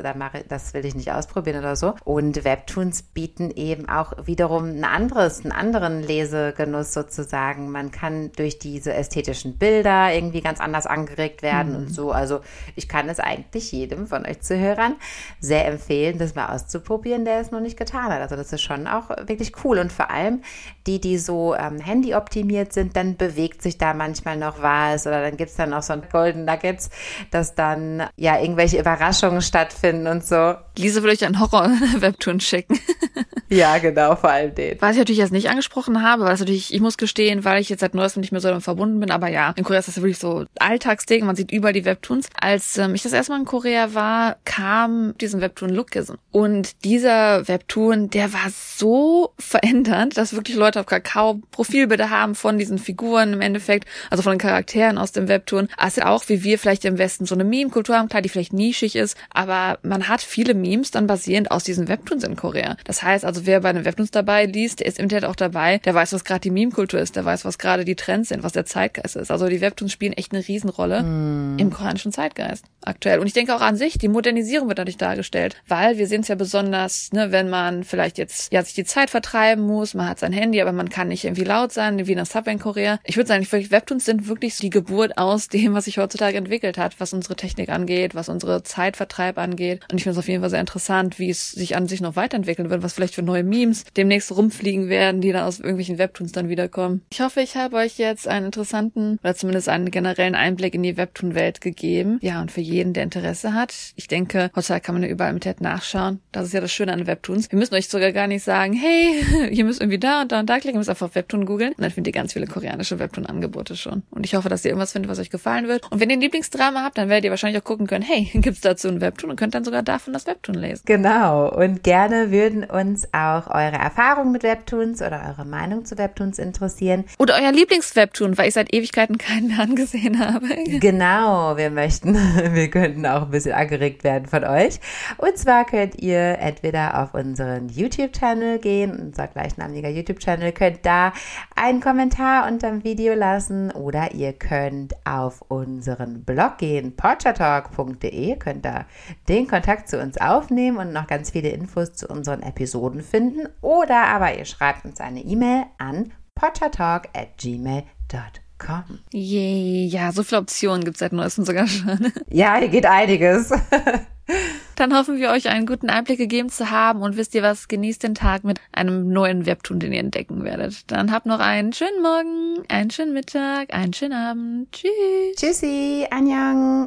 [0.49, 1.95] das will ich nicht ausprobieren oder so.
[2.05, 7.71] Und Webtoons bieten eben auch wiederum ein anderes, einen anderen Lesegenuss sozusagen.
[7.71, 11.79] Man kann durch diese ästhetischen Bilder irgendwie ganz anders angeregt werden mhm.
[11.79, 12.13] und so.
[12.13, 12.41] Also
[12.77, 14.97] ich kann es eigentlich jedem von euch Zuhörern
[15.41, 18.21] sehr empfehlen, das mal auszuprobieren, der es noch nicht getan hat.
[18.21, 19.79] Also das ist schon auch wirklich cool.
[19.79, 20.43] Und vor allem
[20.87, 25.23] die, die so ähm, Handy optimiert sind, dann bewegt sich da manchmal noch was oder
[25.23, 26.91] dann gibt es dann noch so ein Golden Nuggets,
[27.31, 30.55] dass dann ja irgendwelche Überraschungen stattfinden und so.
[30.77, 32.79] Lisa will euch einen Horror-Webtoon schicken.
[33.49, 34.81] ja, genau, vor allem den.
[34.81, 37.69] Was ich natürlich jetzt nicht angesprochen habe, weil das natürlich, ich muss gestehen, weil ich
[37.69, 39.97] jetzt seit neuestem nicht mehr so damit verbunden bin, aber ja, in Korea ist das
[39.97, 42.29] wirklich so Alltagsding, man sieht überall die Webtoons.
[42.41, 46.15] Als ähm, ich das erste Mal in Korea war, kam diesen Webtoon Lookism.
[46.31, 52.59] Und dieser Webtoon, der war so verändert, dass wirklich Leute auf Kakao Profilbilder haben von
[52.59, 55.69] diesen Figuren im Endeffekt, also von den Charakteren aus dem Webtoon.
[55.77, 58.97] Also auch wie wir vielleicht im Westen so eine Meme-Kultur haben, klar, die vielleicht nischig
[58.97, 62.77] ist, aber man hat viele Memes dann basierend aus diesen Webtoons in Korea.
[62.85, 65.79] Das heißt also, wer bei den Webtoons dabei liest, der ist im Internet auch dabei,
[65.79, 68.53] der weiß, was gerade die Meme-Kultur ist, der weiß, was gerade die Trends sind, was
[68.53, 69.31] der Zeitgeist ist.
[69.31, 71.59] Also die Webtoons spielen echt eine Riesenrolle mm.
[71.59, 73.19] im koreanischen Zeitgeist aktuell.
[73.19, 76.29] Und ich denke auch an sich, die Modernisierung wird dadurch dargestellt, weil wir sehen es
[76.29, 80.19] ja besonders, ne, wenn man vielleicht jetzt ja sich die Zeit vertreiben muss, man hat
[80.19, 82.99] sein Handy, aber man kann nicht irgendwie laut sein, wie in der Subway in Korea.
[83.05, 86.79] Ich würde sagen, wirklich Webtoons sind wirklich die Geburt aus dem, was sich heutzutage entwickelt
[86.79, 89.81] hat, was unsere Technik angeht, was unsere Zeitvertreib angeht.
[89.91, 92.15] Und ich finde es auf jeden Fall sehr interessant, wie es sich an sich noch
[92.15, 96.33] weiterentwickeln wird, was vielleicht für neue Memes demnächst rumfliegen werden, die dann aus irgendwelchen Webtoons
[96.33, 97.03] dann wiederkommen.
[97.11, 100.97] Ich hoffe, ich habe euch jetzt einen interessanten oder zumindest einen generellen Einblick in die
[100.97, 102.19] Webtoon-Welt gegeben.
[102.23, 103.75] Ja, und für jeden, der Interesse hat.
[103.97, 106.21] Ich denke, heutzutage kann man ja überall im Internet nachschauen.
[106.31, 107.51] Das ist ja das Schöne an Webtoons.
[107.51, 110.49] Wir müssen euch sogar gar nicht sagen, hey, ihr müsst irgendwie da und da und
[110.49, 111.73] da klicken, ihr müsst einfach Webtoon googeln.
[111.73, 114.03] Und dann findet ihr ganz viele koreanische Webtoon-Angebote schon.
[114.11, 115.91] Und ich hoffe, dass ihr irgendwas findet, was euch gefallen wird.
[115.91, 118.61] Und wenn ihr ein Lieblingsdrama habt, dann werdet ihr wahrscheinlich auch gucken können, hey, gibt's
[118.61, 120.83] dazu ein Webtoon und könnt dann sogar davon das Webtoon lesen.
[120.87, 121.49] Genau.
[121.49, 127.05] Und gerne würden uns auch eure Erfahrungen mit Webtoons oder eure Meinung zu Webtoons interessieren.
[127.19, 130.49] Oder euer Lieblingswebtoon, weil ich seit Ewigkeiten keinen angesehen habe.
[130.81, 131.57] Genau.
[131.57, 132.15] Wir möchten,
[132.55, 134.81] wir könnten auch ein bisschen angeregt werden von euch.
[135.19, 141.13] Und zwar könnt ihr entweder auf unseren YouTube-Channel gehen, unser gleichnamiger YouTube-Channel, könnt da
[141.55, 148.65] einen Kommentar unter dem Video lassen oder ihr könnt auf unseren Blog gehen, porchatalk.de, könnt
[148.65, 148.87] da
[149.29, 154.05] den Kontakt zu uns aufnehmen und noch ganz viele Infos zu unseren Episoden finden oder
[154.07, 158.99] aber ihr schreibt uns eine E-Mail an porchatalk at gmail.com.
[159.13, 162.13] Yay, ja, so viele Optionen gibt es seit neuestem sogar schon.
[162.31, 163.53] Ja, hier geht einiges.
[164.77, 168.03] Dann hoffen wir euch einen guten Einblick gegeben zu haben und wisst ihr was, genießt
[168.03, 170.91] den Tag mit einem neuen Webtoon, den ihr entdecken werdet.
[170.91, 174.73] Dann habt noch einen schönen Morgen, einen schönen Mittag, einen schönen Abend.
[174.73, 175.37] Tschüss.
[175.37, 176.81] Tschüssi, Anjang.